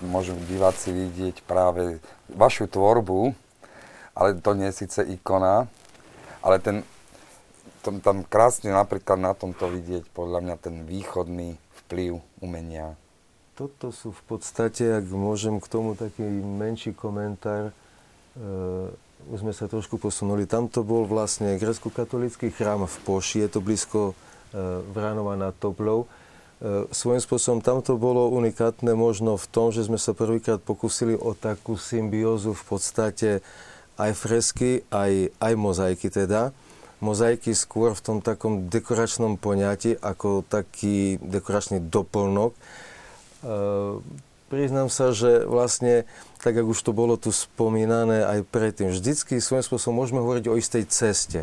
[0.10, 2.01] môžu diváci vidieť práve
[2.34, 3.36] vašu tvorbu,
[4.18, 5.70] ale to nie je síce ikona,
[6.41, 6.82] ale ten,
[7.86, 12.97] tam, tam krásne napríklad na tomto vidieť podľa mňa ten východný vplyv umenia.
[13.53, 17.74] Toto sú v podstate, ak môžem k tomu taký menší komentár, e,
[19.28, 20.47] už sme sa trošku posunuli.
[20.47, 24.13] Tam to bol vlastne grecko-katolický chrám v Poši, je to blízko e,
[24.95, 26.07] Vránova nad Toplou.
[26.63, 31.20] E, svojím spôsobom tam to bolo unikátne možno v tom, že sme sa prvýkrát pokúsili
[31.20, 33.30] o takú symbiózu v podstate
[33.99, 36.55] aj fresky, aj, aj mozaiky teda.
[37.03, 42.55] Mozaiky skôr v tom takom dekoračnom poňati ako taký dekoračný doplnok.
[44.49, 46.09] E, priznám sa, že vlastne,
[46.41, 50.57] tak ako už to bolo tu spomínané aj predtým, vždycky svojím spôsobom môžeme hovoriť o
[50.57, 51.41] istej ceste.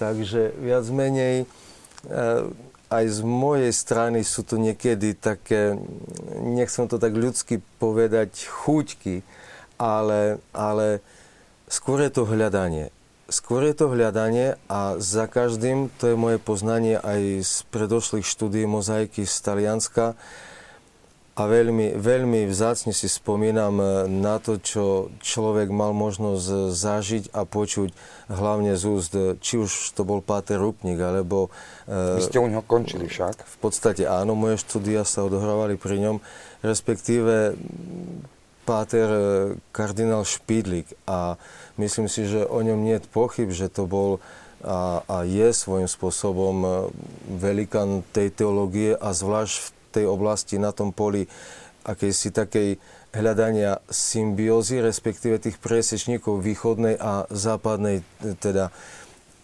[0.00, 2.48] Takže viac menej eh,
[2.90, 5.78] aj z mojej strany sú to niekedy také,
[6.40, 9.22] nechcem to tak ľudsky povedať, chuťky,
[9.78, 10.98] ale, ale
[11.70, 12.90] skôr je to hľadanie.
[13.30, 18.66] Skôr je to hľadanie a za každým, to je moje poznanie aj z predošlých štúdí
[18.66, 20.18] mozaiky z Talianska,
[21.38, 27.46] a veľmi, veľmi vzácne si spomínam e, na to, čo človek mal možnosť zažiť a
[27.46, 27.94] počuť
[28.28, 31.48] hlavne z úst, e, či už to bol Páter Rupnik, alebo...
[31.86, 33.46] E, Vy ste u neho končili však?
[33.46, 36.16] V podstate áno, moje štúdia sa odohrávali pri ňom,
[36.66, 37.54] respektíve
[38.66, 39.08] Páter
[39.70, 41.38] kardinál Špídlik a
[41.78, 44.18] myslím si, že o ňom nie je pochyb, že to bol
[44.60, 46.86] a, a je svojím spôsobom
[47.32, 51.26] velikán tej teológie a zvlášť v tej oblasti, na tom poli
[51.84, 52.78] akejsi takej
[53.10, 58.06] hľadania symbiózy, respektíve tých presečníkov východnej a západnej,
[58.38, 58.70] teda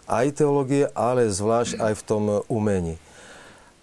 [0.07, 2.94] aj teológie, ale zvlášť aj v tom umení.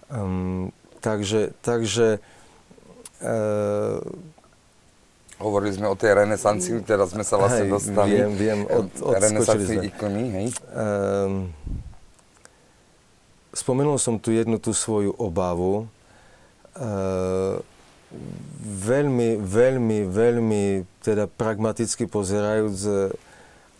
[0.08, 0.72] Um,
[1.04, 2.22] takže, takže
[3.20, 4.00] uh,
[5.34, 8.16] Hovorili sme o tej renesancii, teraz sme sa vlastne hej, dostali.
[8.16, 10.46] Viem, viem, od, renesancii ikony, hej?
[10.70, 11.50] Um,
[13.50, 15.90] spomenul som tu jednu tú svoju obavu.
[16.74, 17.62] Uh,
[18.62, 20.64] veľmi, veľmi, veľmi
[21.02, 23.10] teda pragmaticky pozerajúc,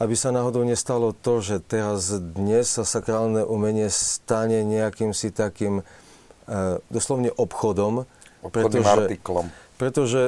[0.03, 5.81] aby sa náhodou nestalo to, že teraz dnes sa sakrálne umenie stane nejakým si takým
[5.81, 8.07] uh, doslovne obchodom.
[8.43, 9.47] Obchodným pretože, artiklom.
[9.79, 10.23] Pretože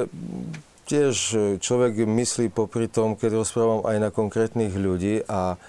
[0.87, 1.15] tiež
[1.59, 5.59] človek myslí popri tom, keď rozprávam aj na konkrétnych ľudí a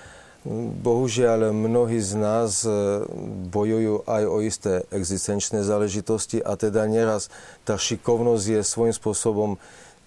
[0.80, 3.04] Bohužiaľ, mnohí z nás e,
[3.52, 7.28] bojujú aj o isté existenčné záležitosti a teda neraz
[7.68, 9.50] tá šikovnosť je svojím spôsobom,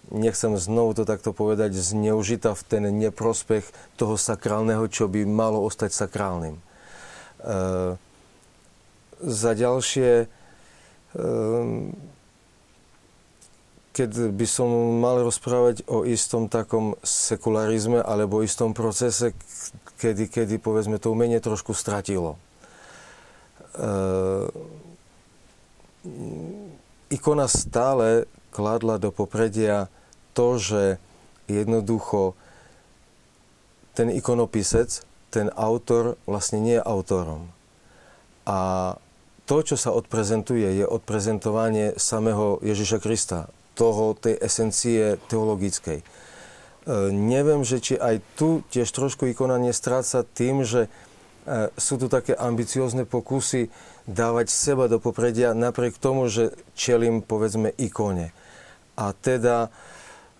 [0.09, 3.69] nechcem znovu to takto povedať, zneužitá v ten neprospech
[4.01, 6.57] toho sakrálneho, čo by malo ostať sakrálnym.
[6.57, 6.61] E,
[9.21, 10.27] za ďalšie, e,
[13.93, 14.69] keď by som
[15.05, 19.37] mal rozprávať o istom takom sekularizme alebo istom procese,
[20.01, 22.41] kedy, kedy povedzme to umenie trošku stratilo.
[23.77, 23.89] E,
[27.13, 29.93] ikona stále kladla do popredia
[30.33, 30.97] to, že
[31.45, 32.33] jednoducho
[33.93, 37.53] ten ikonopisec, ten autor vlastne nie je autorom.
[38.49, 38.95] A
[39.45, 46.03] to, čo sa odprezentuje, je odprezentovanie samého Ježiša Krista toho, tej esencie teologickej.
[46.81, 50.89] E, neviem, že či aj tu tiež trošku ikona nestráca tým, že
[51.45, 53.69] e, sú tu také ambiciózne pokusy
[54.09, 58.33] dávať seba do popredia napriek tomu, že čelím povedzme ikone.
[58.97, 59.69] A teda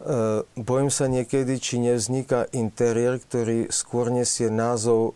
[0.01, 5.13] e, bojím sa niekedy, či nevzniká interiér, ktorý skôr nesie názov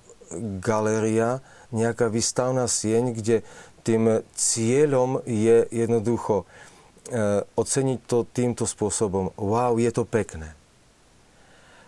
[0.62, 1.42] galéria,
[1.74, 3.42] nejaká výstavná sieň, kde
[3.82, 6.50] tým cieľom je jednoducho
[7.54, 9.30] oceniť to týmto spôsobom.
[9.38, 10.55] Wow, je to pekné.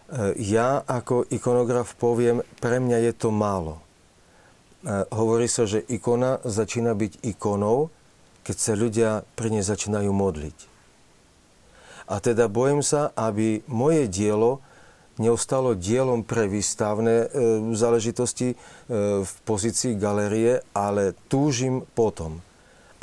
[0.07, 3.83] E, ja ako ikonograf poviem, pre mňa je to málo.
[4.79, 7.91] E, hovorí sa, že ikona začína byť ikonou,
[8.47, 10.57] keď sa ľudia pri nej začínajú modliť.
[12.07, 14.63] A teda bojím sa, aby moje dielo
[15.19, 17.27] neostalo dielom pre výstavné e,
[17.75, 18.55] záležitosti
[19.19, 22.39] v pozícii galerie, ale túžim potom,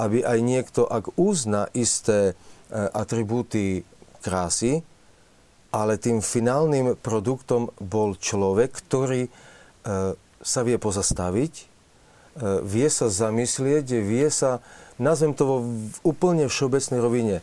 [0.00, 2.32] aby aj niekto, ak uzná isté
[2.72, 3.84] atribúty
[4.24, 4.80] krásy,
[5.74, 9.30] ale tým finálnym produktom bol človek, ktorý e,
[10.38, 11.64] sa vie pozastaviť, e,
[12.62, 14.62] vie sa zamyslieť, vie sa,
[15.02, 17.36] nazvem to v úplne všeobecnej rovine,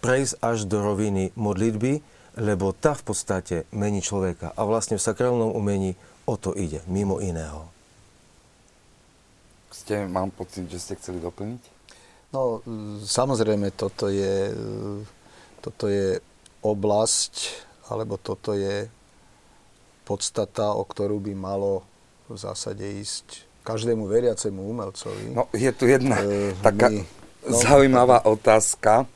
[0.00, 2.00] prejsť až do roviny modlitby,
[2.40, 4.56] lebo tá v podstate mení človeka.
[4.56, 7.68] A vlastne v sakrálnom umení o to ide, mimo iného
[9.84, 11.60] ste, mám pocit, že ste chceli doplniť?
[12.32, 12.64] No,
[13.04, 14.48] samozrejme, toto je,
[15.60, 16.24] toto je
[16.64, 17.34] oblasť,
[17.92, 18.88] alebo toto je
[20.08, 21.84] podstata, o ktorú by malo
[22.28, 25.32] v zásade ísť každému veriacemu umelcovi.
[25.32, 29.08] No, je tu jedna e, taká my, no, zaujímavá otázka.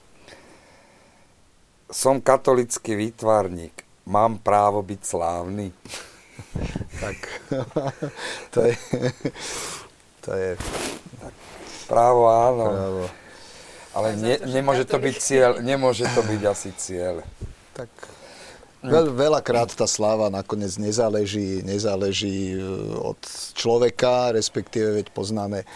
[1.89, 3.85] Som katolický výtvarník.
[4.09, 5.73] Mám právo byť slávny?
[7.05, 7.17] tak,
[8.53, 8.75] to je,
[10.25, 10.51] to je...
[11.89, 12.67] Právo áno.
[12.69, 13.05] Právo.
[13.99, 17.27] Ale ne, nemôže to byť cieľ, nemôže to byť asi cieľ.
[17.75, 17.91] Tak
[18.79, 22.63] Veľ, veľakrát tá sláva nakoniec nezáleží, nezáleží e,
[22.95, 23.19] od
[23.59, 25.67] človeka, respektíve veď poznáme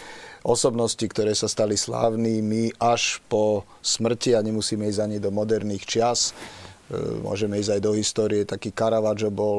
[0.47, 6.31] osobnosti, ktoré sa stali slávnymi až po smrti a nemusíme ísť ani do moderných čias.
[6.31, 8.47] E, môžeme ísť aj do histórie.
[8.47, 9.59] Taký Caravaggio bol,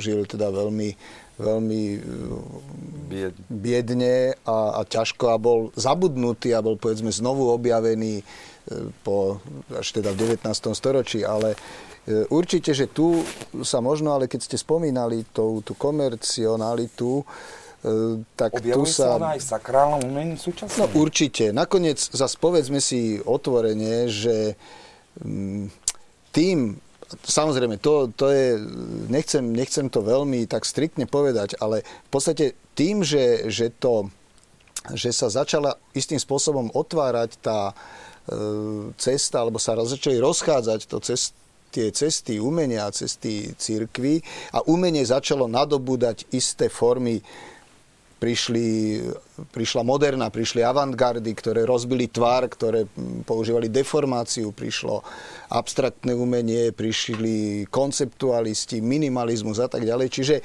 [0.00, 0.96] žil teda veľmi
[1.42, 1.82] veľmi
[3.12, 3.36] Bied.
[3.50, 8.24] biedne a, a ťažko a bol zabudnutý a bol povedzme znovu objavený e,
[9.04, 10.48] po, až teda v 19.
[10.72, 11.52] storočí, ale
[12.08, 13.20] e, určite, že tu
[13.60, 17.24] sa možno, ale keď ste spomínali tú, tú komercionalitu, e,
[18.32, 19.20] tak Objavuje tu sa...
[19.20, 20.80] sa aj v sakrálnom umení súčasne?
[20.80, 21.52] No určite.
[21.52, 24.56] Nakoniec zase povedzme si otvorene, že
[25.20, 25.68] mm,
[26.32, 26.80] tým,
[27.20, 28.56] samozrejme, to, to je,
[29.12, 34.08] nechcem, nechcem to veľmi tak striktne povedať, ale v podstate tým, že, že, to,
[34.96, 37.74] že sa začala istým spôsobom otvárať tá e,
[38.96, 41.36] cesta, alebo sa začali rozchádzať to cest,
[41.72, 44.20] tie cesty umenia, cesty církvy
[44.52, 47.24] a umenie začalo nadobúdať isté formy
[48.22, 49.02] prišli,
[49.50, 52.86] prišla moderna, prišli avantgardy, ktoré rozbili tvar, ktoré
[53.26, 55.02] používali deformáciu, prišlo
[55.50, 60.06] abstraktné umenie, prišli konceptualisti, minimalizmus a tak ďalej.
[60.14, 60.42] Čiže e,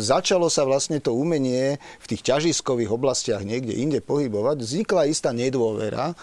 [0.00, 4.64] začalo sa vlastne to umenie v tých ťažiskových oblastiach niekde inde pohybovať.
[4.64, 6.16] Vznikla istá nedôvera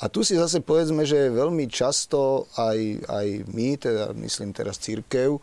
[0.00, 2.78] a tu si zase povedzme, že veľmi často aj,
[3.12, 5.40] aj my, teda myslím teraz církev, e,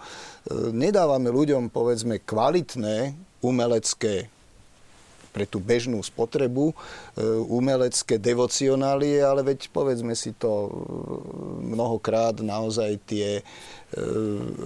[0.73, 3.13] nedávame ľuďom povedzme kvalitné
[3.45, 4.33] umelecké
[5.37, 6.75] pre tú bežnú spotrebu, e,
[7.45, 10.69] umelecké devocionálie, ale veď povedzme si to e,
[11.77, 13.43] mnohokrát naozaj tie e,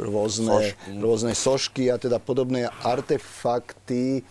[0.07, 0.95] rôzne sošky.
[1.03, 4.23] rôzne sošky a teda podobné artefakty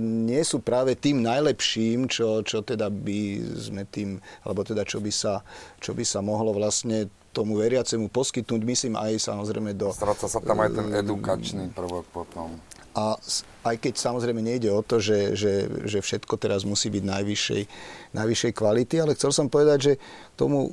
[0.00, 5.12] nie sú práve tým najlepším, čo, čo teda by sme tým, alebo teda čo by
[5.12, 5.44] sa,
[5.76, 9.92] čo by sa mohlo vlastne tomu veriacemu poskytnúť, myslím aj samozrejme do...
[9.92, 12.56] Stráca sa tam aj ten edukačný prvok potom.
[12.96, 13.20] A
[13.60, 17.62] aj keď samozrejme nejde o to, že, že, že všetko teraz musí byť najvyššej,
[18.16, 19.92] najvyššej kvality, ale chcel som povedať, že
[20.36, 20.70] tomu e,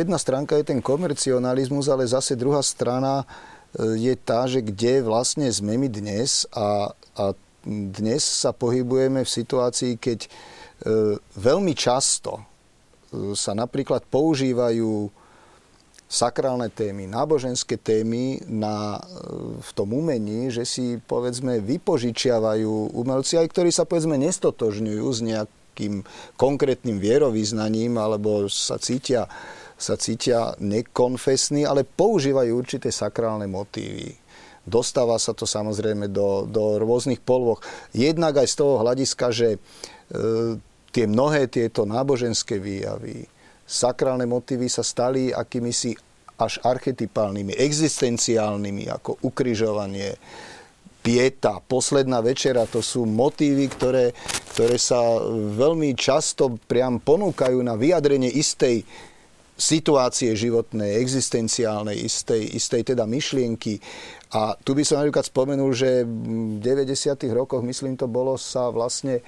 [0.00, 3.24] jedna stránka je ten komercionalizmus, ale zase druhá strana
[3.76, 6.88] e, je tá, že kde vlastne sme my dnes a,
[7.20, 7.24] a
[7.68, 10.28] dnes sa pohybujeme v situácii, keď e,
[11.36, 12.48] veľmi často
[13.36, 15.12] sa napríklad používajú
[16.12, 19.00] sakrálne témy, náboženské témy na,
[19.64, 26.04] v tom umení, že si povedzme vypožičiavajú umelci, aj ktorí sa povedzme nestotožňujú s nejakým
[26.36, 29.24] konkrétnym vierovýznaním alebo sa cítia,
[29.80, 34.12] sa cítia nekonfesní, ale používajú určité sakrálne motívy.
[34.68, 37.64] Dostáva sa to samozrejme do, do rôznych polvoch.
[37.96, 39.58] Jednak aj z toho hľadiska, že e,
[40.92, 43.31] tie mnohé tieto náboženské výjavy,
[43.72, 45.96] sakrálne motívy sa stali akými si
[46.36, 50.20] až archetypálnymi, existenciálnymi, ako ukrižovanie,
[51.02, 54.14] pieta, posledná večera, to sú motívy, ktoré,
[54.54, 55.02] ktoré sa
[55.58, 58.86] veľmi často priam ponúkajú na vyjadrenie istej
[59.58, 63.82] situácie životnej, existenciálnej, istej, istej teda myšlienky.
[64.32, 67.30] A tu by som napríklad spomenul, že v 90.
[67.34, 69.20] rokoch, myslím to bolo, sa vlastne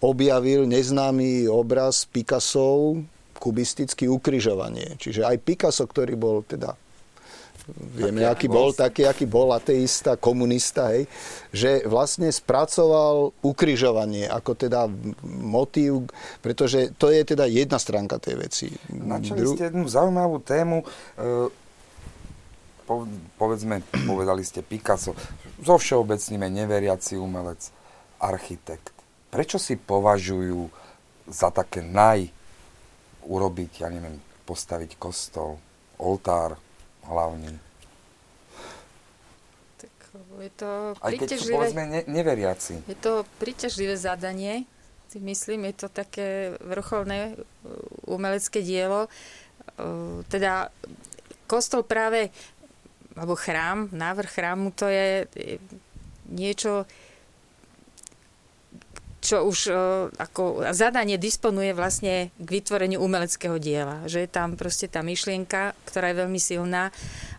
[0.00, 2.96] objavil neznámy obraz Picasso,
[3.40, 5.00] kubisticky ukrižovanie.
[5.00, 6.76] Čiže aj Picasso, ktorý bol teda
[7.70, 11.06] vieme, aký bol, taký, aký bol ateista, komunista, hej,
[11.54, 14.90] že vlastne spracoval ukrižovanie ako teda
[15.26, 16.10] motív,
[16.42, 18.66] pretože to je teda jedna stránka tej veci.
[18.90, 19.52] Načali Dru...
[19.54, 20.86] ste jednu zaujímavú tému, e,
[23.38, 25.14] povedzme, povedali ste Picasso,
[25.60, 27.70] zo všeobecníme neveriaci umelec,
[28.20, 28.92] architekt.
[29.30, 30.66] Prečo si považujú
[31.30, 32.39] za také naj
[33.24, 35.60] urobiť, ja neviem, postaviť kostol,
[36.00, 36.56] oltár
[37.06, 37.54] hlavný.
[39.78, 39.94] Tak
[40.40, 42.86] je to Aj keď sú povedzme ne, neveriaci.
[42.88, 44.64] Je to príťažlivé zadanie,
[45.10, 47.38] si myslím, je to také vrcholné uh,
[48.06, 49.10] umelecké dielo.
[49.74, 50.70] Uh, teda
[51.50, 52.30] kostol práve,
[53.18, 55.26] alebo chrám, návrh chrámu, to je
[56.30, 56.86] niečo,
[59.20, 59.76] čo už uh,
[60.16, 64.00] ako zadanie disponuje vlastne k vytvoreniu umeleckého diela.
[64.08, 66.88] Že je tam proste tá myšlienka, ktorá je veľmi silná.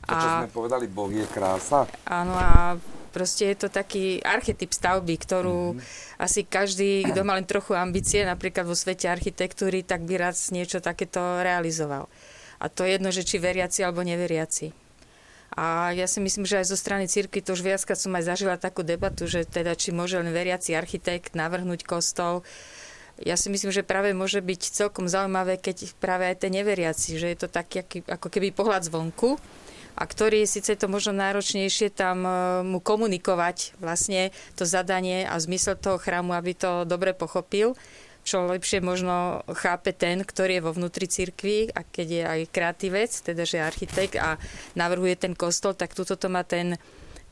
[0.06, 1.90] To, čo sme povedali, Boh je krása.
[2.06, 2.78] Áno a
[3.12, 6.22] proste je to taký archetyp stavby, ktorú mm-hmm.
[6.24, 10.80] asi každý, kto má len trochu ambície, napríklad vo svete architektúry, tak by raz niečo
[10.80, 12.08] takéto realizoval.
[12.62, 14.81] A to je jedno, že či veriaci alebo neveriaci.
[15.52, 18.56] A ja si myslím, že aj zo strany cirkvi to už viackrát som aj zažila
[18.56, 22.48] takú debatu, že teda či môže len veriaci architekt navrhnúť kostol.
[23.20, 27.28] Ja si myslím, že práve môže byť celkom zaujímavé, keď práve aj ten neveriaci, že
[27.36, 29.36] je to taký ako keby pohľad zvonku
[30.00, 32.32] a ktorý síce to možno náročnejšie tam e,
[32.64, 37.76] mu komunikovať vlastne to zadanie a zmysel toho chrámu, aby to dobre pochopil
[38.22, 43.12] čo lepšie možno chápe ten, ktorý je vo vnútri cirkvi a keď je aj kreatívec,
[43.12, 44.38] teda že architekt a
[44.78, 46.78] navrhuje ten kostol, tak túto to má ten,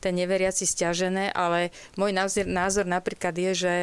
[0.02, 3.74] ten neveriaci stiažené, ale môj názor, názor napríklad je, že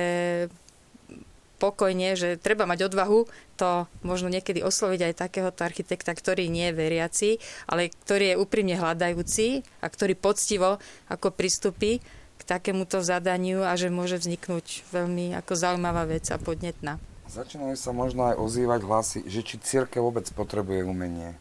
[1.57, 3.25] pokojne, že treba mať odvahu
[3.57, 7.29] to možno niekedy osloviť aj takéhoto architekta, ktorý nie je veriaci,
[7.65, 10.77] ale ktorý je úprimne hľadajúci a ktorý poctivo
[11.09, 11.97] ako pristupí
[12.45, 17.01] takémuto zadaniu a že môže vzniknúť veľmi ako zaujímavá vec a podnetná.
[17.27, 21.35] Začínajú sa možno aj ozývať hlasy, že či církev vôbec potrebuje umenie.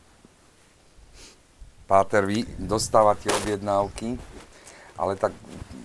[1.86, 4.18] Páter, vy dostávate objednávky,
[4.99, 5.30] ale tak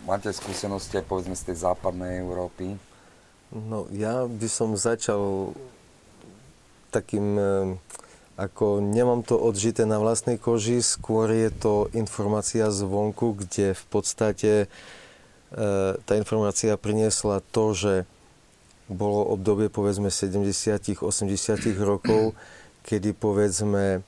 [0.09, 2.82] máte skúsenosti aj povedzme z tej západnej Európy.
[3.53, 5.53] No ja by som začal
[6.89, 7.45] takým, eh,
[8.41, 14.51] ako nemám to odžité na vlastnej koži, skôr je to informácia zvonku, kde v podstate
[16.08, 17.93] tá informácia priniesla to, že
[18.88, 21.08] bolo obdobie povedzme 70 80
[21.80, 22.36] rokov,
[22.88, 24.04] kedy povedzme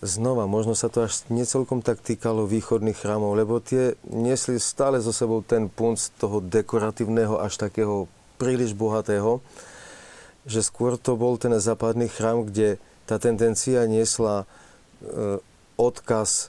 [0.00, 5.12] znova, možno sa to až necelkom tak týkalo východných chrámov, lebo tie niesli stále so
[5.12, 8.08] sebou ten punc toho dekoratívneho až takého
[8.40, 9.44] príliš bohatého,
[10.48, 14.48] že skôr to bol ten západný chrám, kde tá tendencia niesla
[15.04, 15.36] e,
[15.76, 16.48] odkaz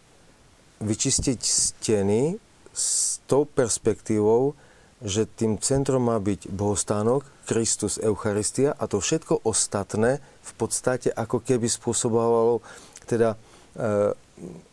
[0.79, 2.39] vyčistiť steny
[2.71, 4.55] s tou perspektívou,
[5.01, 11.41] že tým centrom má byť bohostánok, Kristus, Eucharistia a to všetko ostatné v podstate ako
[11.41, 12.61] keby spôsobovalo
[13.09, 13.37] teda e,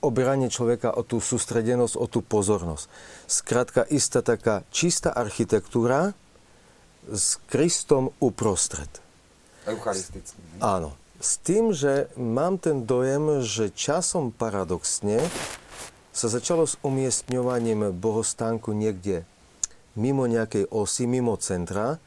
[0.05, 2.87] obranie človeka o tú sústredenosť, o tú pozornosť.
[3.25, 6.13] Skrátka, istá taká čistá architektúra
[7.09, 8.89] s Kristom uprostred.
[9.65, 10.61] Eucharistický.
[10.61, 10.97] Áno.
[11.19, 15.19] S tým, že mám ten dojem, že časom paradoxne
[16.19, 19.23] sa začalo s umiestňovaním bohostánku niekde
[19.95, 22.03] mimo nejakej osy, mimo centra,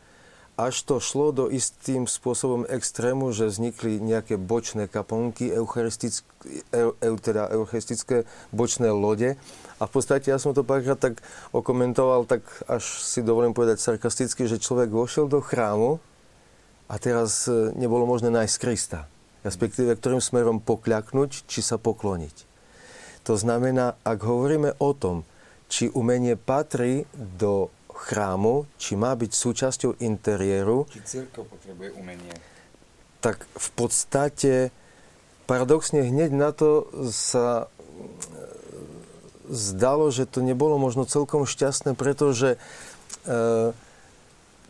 [0.59, 6.27] až to šlo do istým spôsobom extrému, že vznikli nejaké bočné kaponky, eucharistické,
[6.75, 9.39] eu, eu, teda eucharistické bočné lode.
[9.79, 11.23] A v podstate ja som to párkrát tak
[11.55, 16.03] okomentoval, tak až si dovolím povedať sarkasticky, že človek vošiel do chrámu
[16.91, 19.07] a teraz e, nebolo možné nájsť Krista.
[19.41, 22.50] Respektíve, ktorým smerom pokľaknúť, či sa pokloniť.
[23.29, 25.21] To znamená, ak hovoríme o tom,
[25.71, 30.89] či umenie patrí do chrámu, či má byť súčasťou interiéru.
[30.89, 32.33] Či církev potrebuje umenie.
[33.21, 34.73] Tak v podstate
[35.45, 37.75] paradoxne hneď na to sa e,
[39.53, 42.57] zdalo, že to nebolo možno celkom šťastné, pretože e,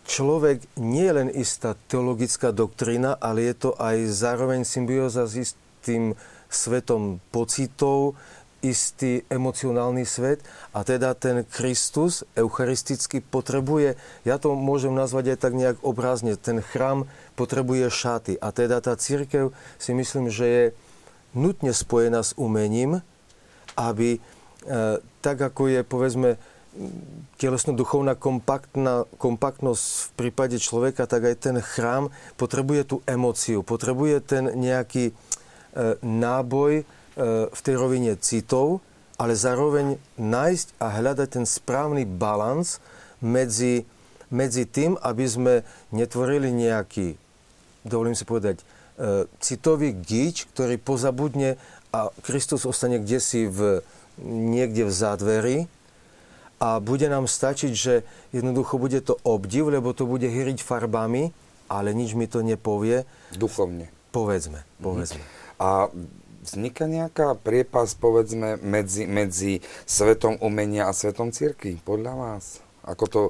[0.03, 6.19] človek nie je len istá teologická doktrína, ale je to aj zároveň symbióza s istým
[6.51, 8.19] svetom pocitov,
[8.61, 15.53] istý emocionálny svet a teda ten Kristus eucharisticky potrebuje, ja to môžem nazvať aj tak
[15.57, 18.33] nejak obrazne, ten chrám potrebuje šaty.
[18.37, 20.63] A teda tá církev si myslím, že je
[21.33, 23.01] nutne spojená s umením,
[23.75, 24.19] aby e,
[25.25, 26.29] tak ako je povedzme
[27.35, 28.15] telesno-duchovná
[29.19, 32.07] kompaktnosť v prípade človeka, tak aj ten chrám
[32.39, 35.13] potrebuje tú emóciu, potrebuje ten nejaký e,
[35.99, 36.87] náboj,
[37.17, 38.79] v tej rovine citov,
[39.21, 42.81] ale zároveň nájsť a hľadať ten správny balans
[43.21, 43.85] medzi,
[44.33, 45.53] medzi tým, aby sme
[45.93, 47.13] netvorili nejaký,
[47.85, 48.65] dovolím si povedať,
[48.97, 51.61] e, citový gíč, ktorý pozabudne
[51.93, 53.85] a Kristus ostane kde si v,
[54.25, 55.57] niekde v zádveri
[56.57, 58.01] a bude nám stačiť, že
[58.33, 61.29] jednoducho bude to obdiv, lebo to bude hyriť farbami,
[61.69, 63.05] ale nič mi to nepovie.
[63.37, 63.89] Duchovne.
[64.09, 65.21] Povedzme, povedzme.
[65.61, 65.93] A
[66.41, 72.59] vzniká nejaká priepas, povedzme, medzi, medzi svetom umenia a svetom círky, podľa vás?
[72.81, 73.21] Ako to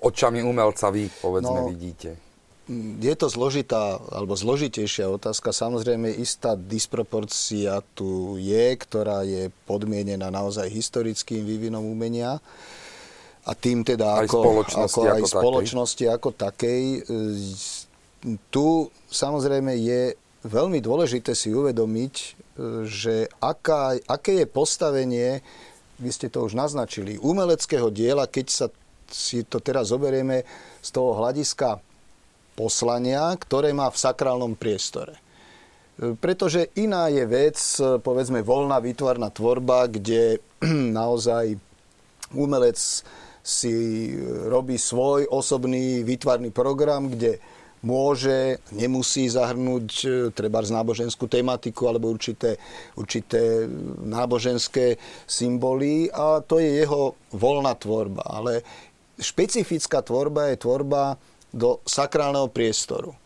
[0.00, 2.16] očami umelca vy, povedzme, no, vidíte?
[2.98, 5.54] Je to zložitá, alebo zložitejšia otázka.
[5.54, 12.42] Samozrejme, istá disproporcia tu je, ktorá je podmienená naozaj historickým vývinom umenia
[13.46, 16.82] a tým teda aj ako, spoločnosti, ako, aj aj spoločnosti ako takej.
[18.50, 18.66] Tu
[19.14, 22.28] samozrejme je veľmi dôležité si uvedomiť, e,
[22.86, 25.28] že aká, aké je postavenie,
[25.98, 28.66] vy ste to už naznačili, umeleckého diela, keď sa
[29.06, 30.42] si to teraz zoberieme
[30.82, 31.78] z toho hľadiska
[32.58, 35.18] poslania, ktoré má v sakrálnom priestore.
[35.98, 37.58] E, pretože iná je vec,
[38.00, 40.38] povedzme, voľná výtvarná tvorba, kde
[41.02, 41.58] naozaj
[42.34, 42.78] umelec
[43.46, 43.74] si
[44.50, 47.38] robí svoj osobný výtvarný program, kde
[47.84, 52.56] môže, nemusí zahrnúť e, treba z náboženskú tematiku alebo určité,
[52.96, 53.68] určité
[54.00, 54.96] náboženské
[55.28, 58.24] symboly a to je jeho voľná tvorba.
[58.24, 58.64] Ale
[59.20, 61.20] špecifická tvorba je tvorba
[61.52, 63.16] do sakrálneho priestoru.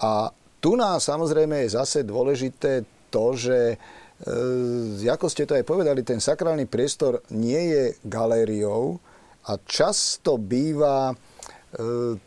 [0.00, 3.76] A tu nás samozrejme je zase dôležité to, že
[4.24, 9.00] e, ako ste to aj povedali, ten sakrálny priestor nie je galériou
[9.48, 11.16] a často býva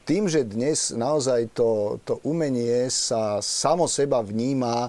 [0.07, 4.87] tým, že dnes naozaj to, to umenie sa samo seba vníma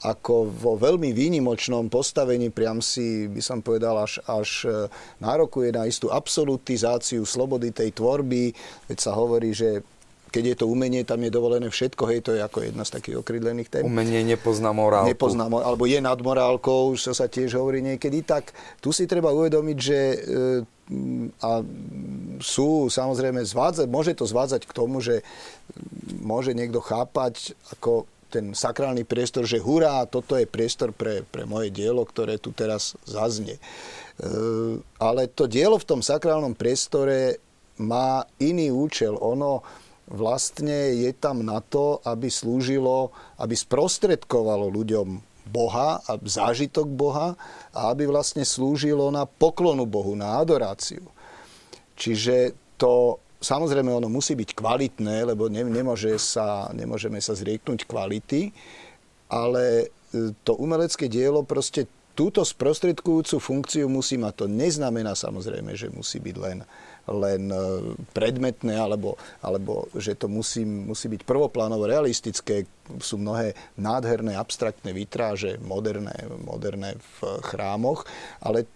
[0.00, 4.88] ako vo veľmi výnimočnom postavení, priam si, by som povedal, až, až e,
[5.20, 8.56] nárokuje na istú absolutizáciu slobody tej tvorby.
[8.88, 9.84] Veď sa hovorí, že
[10.32, 13.20] keď je to umenie, tam je dovolené všetko, hej, to je ako jedna z takých
[13.20, 13.84] okrydlených tém.
[13.84, 15.12] Umenie nepozná morálku.
[15.12, 18.24] Nepozná, alebo je nad morálkou, čo sa tiež hovorí niekedy.
[18.24, 20.16] Tak tu si treba uvedomiť, že e,
[21.38, 21.62] a
[22.42, 25.22] sú samozrejme zvádzať, môže to zvádzať k tomu, že
[26.18, 31.74] môže niekto chápať ako ten sakrálny priestor, že hurá, toto je priestor pre, pre moje
[31.74, 33.58] dielo, ktoré tu teraz zaznie.
[33.58, 33.62] E,
[35.02, 37.42] ale to dielo v tom sakrálnom priestore
[37.82, 39.18] má iný účel.
[39.18, 39.66] Ono
[40.10, 47.38] vlastne je tam na to, aby slúžilo, aby sprostredkovalo ľuďom Boha a zážitok Boha
[47.72, 51.04] a aby vlastne slúžilo na poklonu Bohu, na adoráciu.
[51.96, 58.52] Čiže to samozrejme ono musí byť kvalitné, lebo ne, nemôže sa, nemôžeme sa zrieknúť kvality,
[59.32, 64.44] ale e, to umelecké dielo proste túto sprostredkujúcu funkciu musí mať.
[64.44, 66.60] To neznamená samozrejme, že musí byť len,
[67.10, 67.58] len e,
[68.14, 72.64] predmetné, alebo, alebo že to musí, musí byť prvoplánovo realistické.
[73.02, 78.06] Sú mnohé nádherné abstraktné vitráže, moderné, moderné v chrámoch,
[78.38, 78.66] ale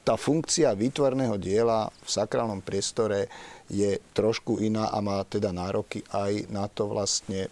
[0.00, 3.28] tá funkcia výtvarného diela v sakrálnom priestore
[3.68, 7.46] je trošku iná a má teda nároky aj na to vlastne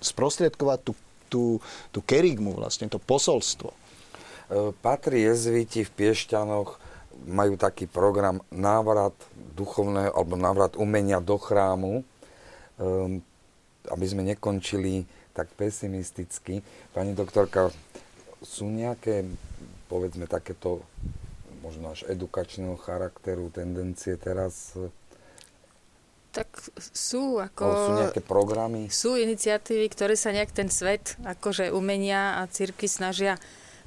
[0.00, 0.92] sprostredkovať tú,
[1.28, 1.44] tú,
[1.92, 3.70] tú kerigmu, vlastne to posolstvo.
[3.70, 3.76] E,
[4.82, 6.85] patrí jezviti v Piešťanoch,
[7.24, 9.16] majú taký program návrat
[9.56, 12.04] duchovného alebo návrat umenia do chrámu,
[12.76, 13.18] um,
[13.88, 16.60] aby sme nekončili tak pesimisticky.
[16.92, 17.72] Pani doktorka,
[18.44, 19.24] sú nejaké
[19.88, 20.82] povedzme takéto
[21.62, 24.76] možno až edukačného charakteru tendencie teraz?
[26.30, 26.46] Tak
[26.92, 27.64] sú ako...
[27.64, 28.92] sú nejaké programy?
[28.92, 33.40] Sú iniciatívy, ktoré sa nejak ten svet, akože umenia a cirky snažia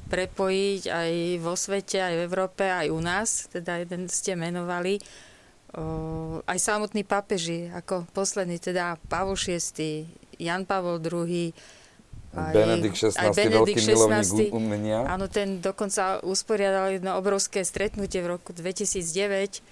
[0.10, 3.46] prepojiť aj vo svete, aj v Európe, aj u nás.
[3.54, 4.98] Teda jeden ste menovali.
[5.78, 10.10] O, aj samotní pápeži, ako posledný, teda Pavol VI,
[10.42, 11.54] Jan Pavol II,
[12.30, 13.18] aj, Benedikt 16.
[13.18, 13.90] Aj Benedikt veľký 16.
[13.90, 15.00] milovník umenia.
[15.10, 19.66] Áno, ten dokonca usporiadal jedno obrovské stretnutie v roku 2009,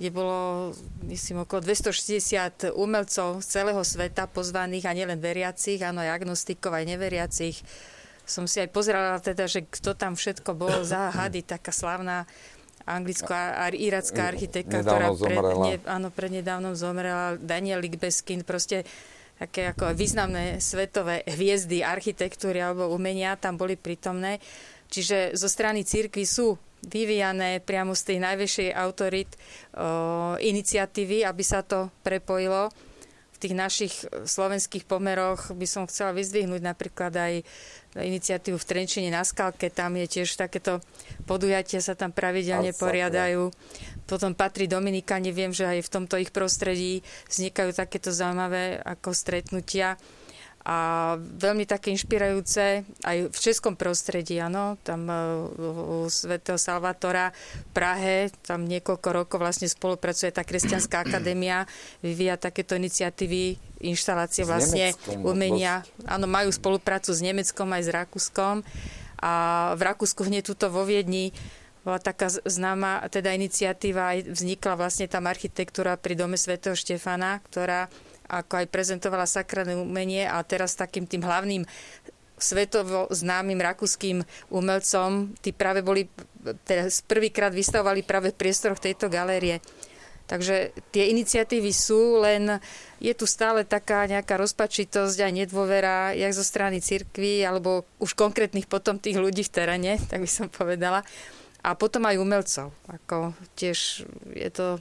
[0.00, 0.72] kde bolo,
[1.04, 6.86] myslím, okolo 260 umelcov z celého sveta pozvaných a nielen veriacich, áno, aj agnostikov, aj
[6.88, 7.60] neveriacich.
[8.28, 12.28] Som si aj pozerala teda, že kto tam všetko bol za hady, taká slavná
[12.84, 18.84] anglická a iracká architektka, ktorá pred, ne, áno, prednedávnom zomrela, Daniel Ligbeskin, proste
[19.38, 24.42] také ako významné svetové hviezdy architektúry alebo umenia tam boli prítomné.
[24.88, 29.38] Čiže zo strany církvy sú vyvíjané priamo z tej najvyššej autorit o,
[30.38, 32.70] iniciatívy, aby sa to prepojilo.
[33.38, 33.94] V tých našich
[34.26, 37.46] slovenských pomeroch by som chcela vyzdvihnúť napríklad aj
[37.94, 39.70] iniciatívu v Trenčine na Skalke.
[39.70, 40.82] Tam je tiež takéto
[41.22, 43.54] podujatia sa tam pravidelne poriadajú.
[44.10, 49.94] Potom patrí Dominika, neviem, že aj v tomto ich prostredí vznikajú takéto zaujímavé ako stretnutia
[50.68, 55.16] a veľmi také inšpirujúce aj v českom prostredí, áno, tam e,
[55.56, 61.64] u svätého Salvatora v Prahe, tam niekoľko rokov vlastne spolupracuje tá kresťanská akadémia,
[62.04, 64.92] vyvíja takéto iniciatívy, inštalácie vlastne
[65.24, 65.88] umenia.
[66.04, 68.60] Áno, majú spoluprácu s Nemeckom aj s Rakúskom
[69.24, 69.32] a
[69.72, 71.32] v Rakúsku hneď tuto vo Viedni
[71.80, 77.88] bola taká známa teda iniciatíva, aj vznikla vlastne tam architektúra pri dome svätého Štefana, ktorá
[78.28, 81.64] ako aj prezentovala sakrálne umenie a teraz takým tým hlavným
[82.38, 86.06] svetovo známym rakúskym umelcom, tí práve boli,
[86.62, 89.58] teraz prvýkrát vystavovali práve v priestoroch tejto galérie.
[90.28, 92.60] Takže tie iniciatívy sú, len
[93.00, 98.68] je tu stále taká nejaká rozpačitosť a nedôvera, jak zo strany cirkvy, alebo už konkrétnych
[98.68, 101.00] potom tých ľudí v teréne, tak by som povedala.
[101.64, 102.70] A potom aj umelcov.
[102.86, 104.04] Ako tiež
[104.36, 104.78] je to,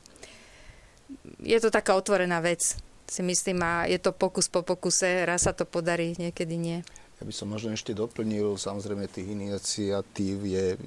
[1.42, 2.78] je to taká otvorená vec
[3.08, 6.80] si myslím, a je to pokus po pokuse, raz sa to podarí, niekedy nie.
[7.18, 10.78] Ja by som možno ešte doplnil, samozrejme tých iniciatív je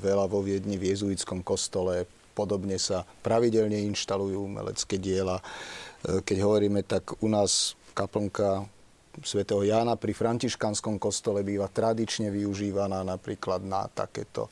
[0.00, 5.38] veľa vo Viedni v jezuitskom kostole, podobne sa pravidelne inštalujú umelecké diela.
[5.38, 8.64] E, keď hovoríme, tak u nás kaplnka
[9.22, 14.50] svätého Jána pri františkanskom kostole býva tradične využívaná napríklad na takéto,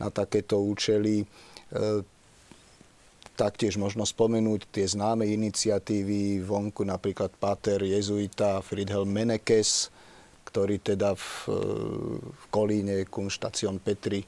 [0.00, 1.26] na takéto účely.
[3.38, 9.94] E, Taktiež možno spomenúť tie známe iniciatívy vonku, napríklad Pater jezuita Friedhelm Menekes,
[10.42, 11.54] ktorý teda v,
[12.34, 14.26] v Kolíne Kunštácion Petri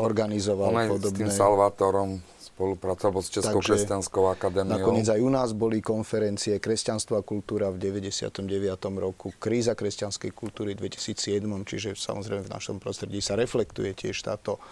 [0.00, 1.12] organizoval On podobné.
[1.12, 2.10] s tým Salvátorom
[2.54, 4.78] spolupracoval s Českou Takže kresťanskou akadémiou.
[4.78, 8.46] Nakoniec aj u nás boli konferencie Kresťanstvo a kultúra v 99.
[8.94, 14.62] roku, Kríza kresťanskej kultúry v 2007, čiže samozrejme v našom prostredí sa reflektuje tiež táto,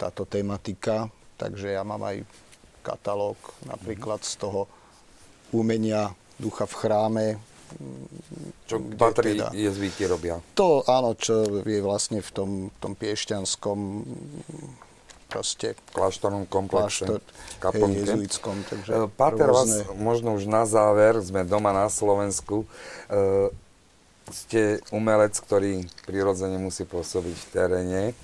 [0.00, 1.12] táto tematika.
[1.36, 2.24] Takže ja mám aj
[2.86, 3.34] katalóg
[3.66, 4.70] napríklad z toho
[5.50, 7.26] umenia ducha v chráme.
[8.70, 10.38] Čo patrí teda, jezvíti robia?
[10.54, 14.06] To áno, čo je vlastne v tom, tom piešťanskom
[15.26, 17.18] proste kláštornom komplexe,
[17.58, 18.06] kaplnke.
[18.06, 18.62] jezuitskom.
[18.62, 19.82] Takže Pater, rôzne...
[19.82, 22.62] vás možno už na záver, sme doma na Slovensku.
[23.10, 23.50] E,
[24.30, 28.02] ste umelec, ktorý prirodzene musí pôsobiť v teréne.
[28.10, 28.14] E,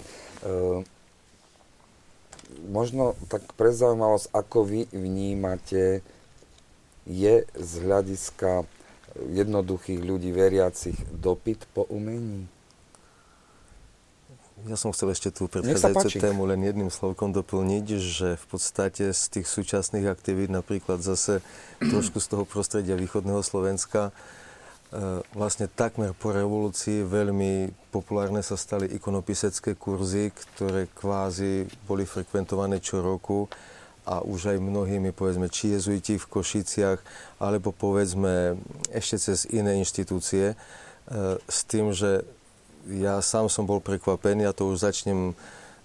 [2.68, 6.04] možno tak pre zaujímavosť, ako vy vnímate,
[7.02, 8.64] je z hľadiska
[9.18, 12.46] jednoduchých ľudí veriacich dopyt po umení?
[14.62, 19.22] Ja som chcel ešte tú predchádzajúcu tému len jedným slovkom doplniť, že v podstate z
[19.26, 21.42] tých súčasných aktivít, napríklad zase
[21.82, 24.14] trošku z toho prostredia východného Slovenska,
[25.32, 33.00] vlastne takmer po revolúcii veľmi populárne sa stali ikonopisecké kurzy, ktoré kvázi boli frekventované čo
[33.00, 33.48] roku
[34.04, 36.98] a už aj mnohými, povedzme, či jezuiti v Košiciach,
[37.40, 38.58] alebo povedzme
[38.90, 40.56] ešte cez iné inštitúcie, e,
[41.38, 42.26] s tým, že
[42.90, 45.38] ja sám som bol prekvapený a to už začnem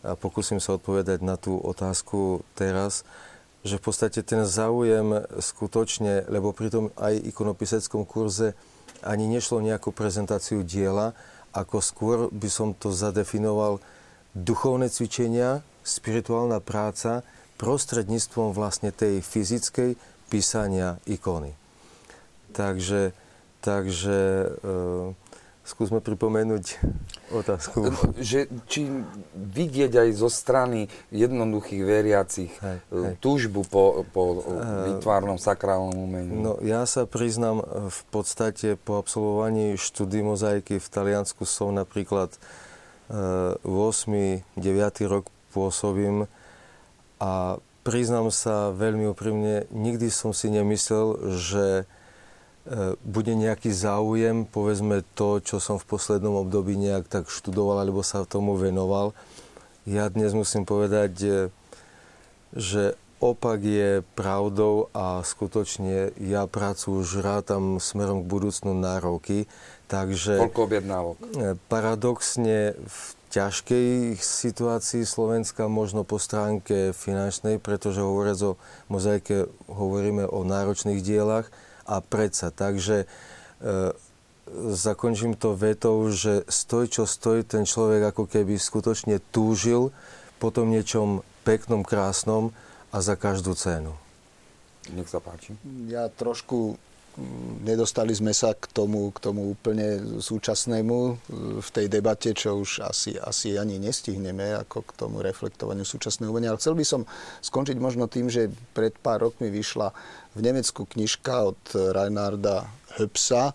[0.06, 3.06] a pokúsim sa odpovedať na tú otázku teraz,
[3.66, 8.54] že v podstate ten záujem skutočne, lebo pri tom aj ikonopiseckom kurze
[9.06, 11.14] ani nešlo nejakú prezentáciu diela,
[11.54, 13.82] ako skôr by som to zadefinoval
[14.38, 17.26] duchovné cvičenia, spirituálna práca
[17.58, 19.98] prostredníctvom vlastne tej fyzickej
[20.30, 21.58] písania ikony.
[22.54, 23.16] Takže,
[23.64, 24.50] takže e,
[25.68, 26.80] Skúsme pripomenúť
[27.36, 27.92] otázku.
[28.16, 28.88] Že, či
[29.36, 33.16] vidieť aj zo strany jednoduchých veriacich hej, e, hej.
[33.20, 36.32] túžbu po, po uh, vytvárnom sakrálnom umení.
[36.32, 42.32] No, ja sa priznám, e, v podstate po absolvovaní štúdy mozaiky v Taliansku som napríklad
[43.12, 44.40] uh, 8.
[44.56, 44.64] 9.
[45.12, 46.32] rok pôsobím
[47.20, 51.84] a priznám sa veľmi úprimne, nikdy som si nemyslel, že
[53.08, 58.28] bude nejaký záujem, povedzme to, čo som v poslednom období nejak tak študoval alebo sa
[58.28, 59.16] tomu venoval.
[59.88, 61.32] Ja dnes musím povedať, e,
[62.52, 69.48] že opak je pravdou a skutočne ja prácu už rátam smerom k budúcnu na roky.
[69.88, 70.44] Takže...
[70.44, 71.16] Koľko objednávok?
[71.24, 78.60] E, paradoxne v ťažkej situácii Slovenska, možno po stránke finančnej, pretože hovoriac o
[78.92, 81.48] mozaike hovoríme o náročných dielach,
[81.88, 82.52] a predsa.
[82.52, 83.06] Takže e,
[84.76, 89.96] zakončím to vetou, že stoj, čo stoj, ten človek ako keby skutočne túžil
[90.38, 92.52] po tom niečom peknom, krásnom
[92.92, 93.96] a za každú cenu.
[94.92, 95.56] Nech sa páči.
[95.88, 96.80] Ja trošku
[97.66, 101.14] nedostali sme sa k tomu, k tomu úplne súčasnému e,
[101.58, 106.54] v tej debate, čo už asi, asi ani nestihneme ako k tomu reflektovaniu súčasného umenia.
[106.54, 107.02] Ale chcel by som
[107.42, 109.90] skončiť možno tým, že pred pár rokmi vyšla
[110.38, 112.70] v Nemecku knižka od Reinharda
[113.02, 113.54] Höpsa, e,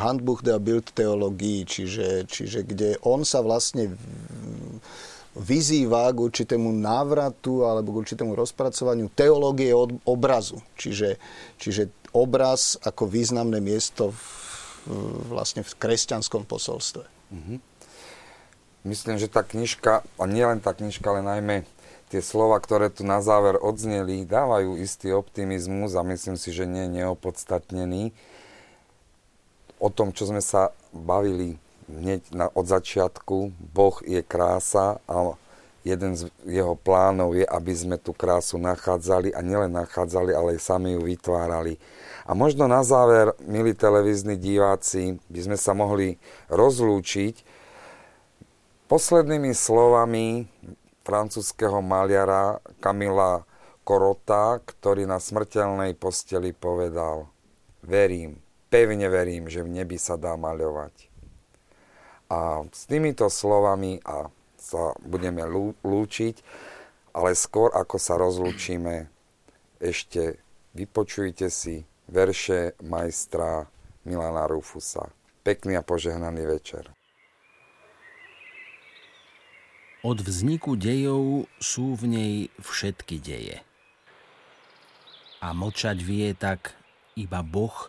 [0.00, 3.92] Handbuch der Bildtheologie, čiže, čiže kde on sa vlastne
[5.36, 10.58] vyzýva k určitému návratu alebo k určitému rozpracovaniu teológie od obrazu.
[10.74, 11.22] Čiže,
[11.54, 14.22] čiže obraz ako významné miesto v,
[15.30, 17.06] vlastne v kresťanskom posolstve.
[17.30, 17.58] Mm-hmm.
[18.80, 21.56] Myslím, že tá knižka, a nielen tá knižka, ale najmä
[22.08, 26.88] tie slova, ktoré tu na záver odzneli, dávajú istý optimizmus a myslím si, že nie
[26.90, 28.10] neopodstatnený.
[29.78, 35.36] O tom, čo sme sa bavili hneď na, od začiatku, Boh je krása a
[35.80, 40.60] jeden z jeho plánov je, aby sme tú krásu nachádzali a nielen nachádzali, ale aj
[40.60, 41.80] sami ju vytvárali.
[42.28, 46.20] A možno na záver, milí televízni diváci, by sme sa mohli
[46.52, 47.42] rozlúčiť
[48.86, 50.46] poslednými slovami
[51.02, 53.42] francúzského maliara Kamila
[53.82, 57.26] Korota, ktorý na smrteľnej posteli povedal
[57.80, 58.36] Verím,
[58.68, 61.08] pevne verím, že v nebi sa dá maľovať.
[62.30, 64.30] A s týmito slovami a
[64.70, 65.42] sa budeme
[65.82, 66.36] lúčiť,
[67.10, 69.10] ale skôr ako sa rozlúčime,
[69.82, 70.38] ešte
[70.78, 73.66] vypočujte si verše majstra
[74.06, 75.10] Milana Rufusa.
[75.42, 76.86] Pekný a požehnaný večer.
[80.00, 83.58] Od vzniku dejov sú v nej všetky deje.
[85.40, 86.76] A močať vie tak
[87.16, 87.88] iba Boh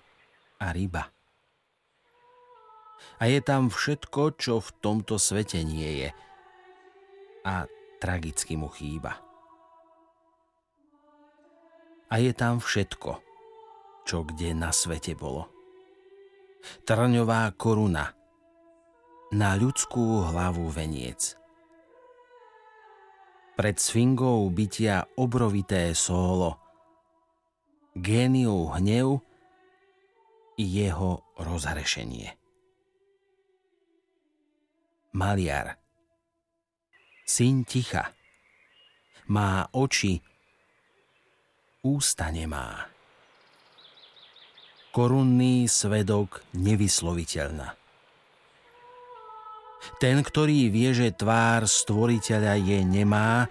[0.60, 1.12] a ryba.
[3.22, 6.10] A je tam všetko, čo v tomto svete nie je–
[7.46, 7.66] a
[8.02, 9.18] tragicky mu chýba.
[12.12, 13.24] A je tam všetko,
[14.04, 15.48] čo kde na svete bolo.
[16.84, 18.14] Trňová koruna,
[19.32, 21.40] na ľudskú hlavu veniec.
[23.56, 26.60] Pred sfingou bytia obrovité sólo,
[27.96, 29.24] géniu hnev
[30.60, 32.36] i jeho rozhrešenie.
[35.16, 35.76] Maliar–
[37.32, 38.12] syn ticha.
[39.32, 40.20] Má oči,
[41.88, 42.92] ústa nemá.
[44.92, 47.80] Korunný svedok nevysloviteľná.
[50.04, 53.48] Ten, ktorý vie, že tvár stvoriteľa je nemá,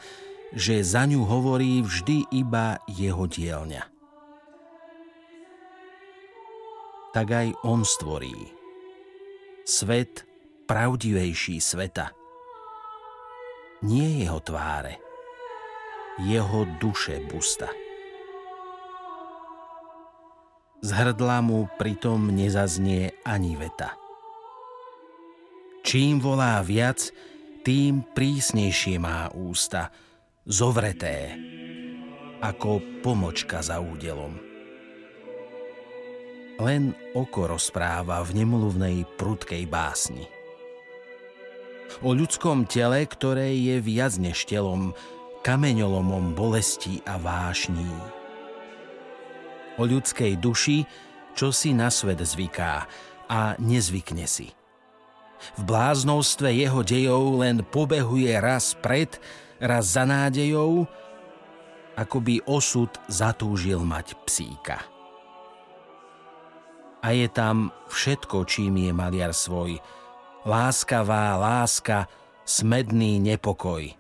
[0.53, 3.83] že za ňu hovorí vždy iba jeho dielňa.
[7.17, 8.37] Tak aj on stvorí.
[9.65, 10.29] Svet
[10.69, 12.20] pravdivejší sveta.
[13.81, 15.01] Nie jeho tváre,
[16.21, 17.73] jeho duše busta.
[20.85, 23.97] Z hrdla mu pritom nezaznie ani veta.
[25.81, 27.09] Čím volá viac,
[27.65, 29.89] tým prísnejšie má ústa,
[30.45, 31.33] zovreté,
[32.45, 34.37] ako pomočka za údelom.
[36.61, 40.29] Len oko rozpráva v nemluvnej prudkej básni.
[42.01, 44.95] O ľudskom tele, ktoré je viac než telom,
[45.43, 47.91] kameňolomom bolesti a vášní.
[49.77, 50.87] O ľudskej duši,
[51.35, 52.87] čo si na svet zvyká
[53.27, 54.55] a nezvykne si–
[55.57, 59.09] v bláznovstve jeho dejov len pobehuje raz pred,
[59.57, 60.85] raz za nádejou,
[61.97, 64.79] ako by osud zatúžil mať psíka.
[67.01, 69.81] A je tam všetko, čím je maliar svoj.
[70.45, 72.09] Láskavá láska,
[72.49, 73.93] smedný nepokoj.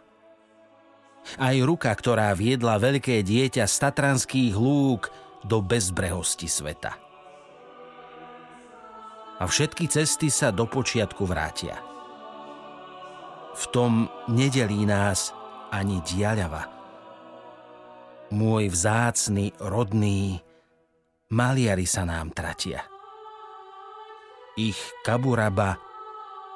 [1.36, 5.12] Aj ruka, ktorá viedla veľké dieťa z tatranských lúk
[5.44, 7.10] do bezbrehosti sveta
[9.40, 11.80] a všetky cesty sa do počiatku vrátia.
[13.56, 15.32] V tom nedelí nás
[15.72, 16.68] ani diaľava.
[18.30, 20.38] Môj vzácny, rodný,
[21.32, 22.84] maliari sa nám tratia.
[24.54, 25.80] Ich kaburaba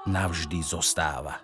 [0.06, 1.43] navždy zostáva.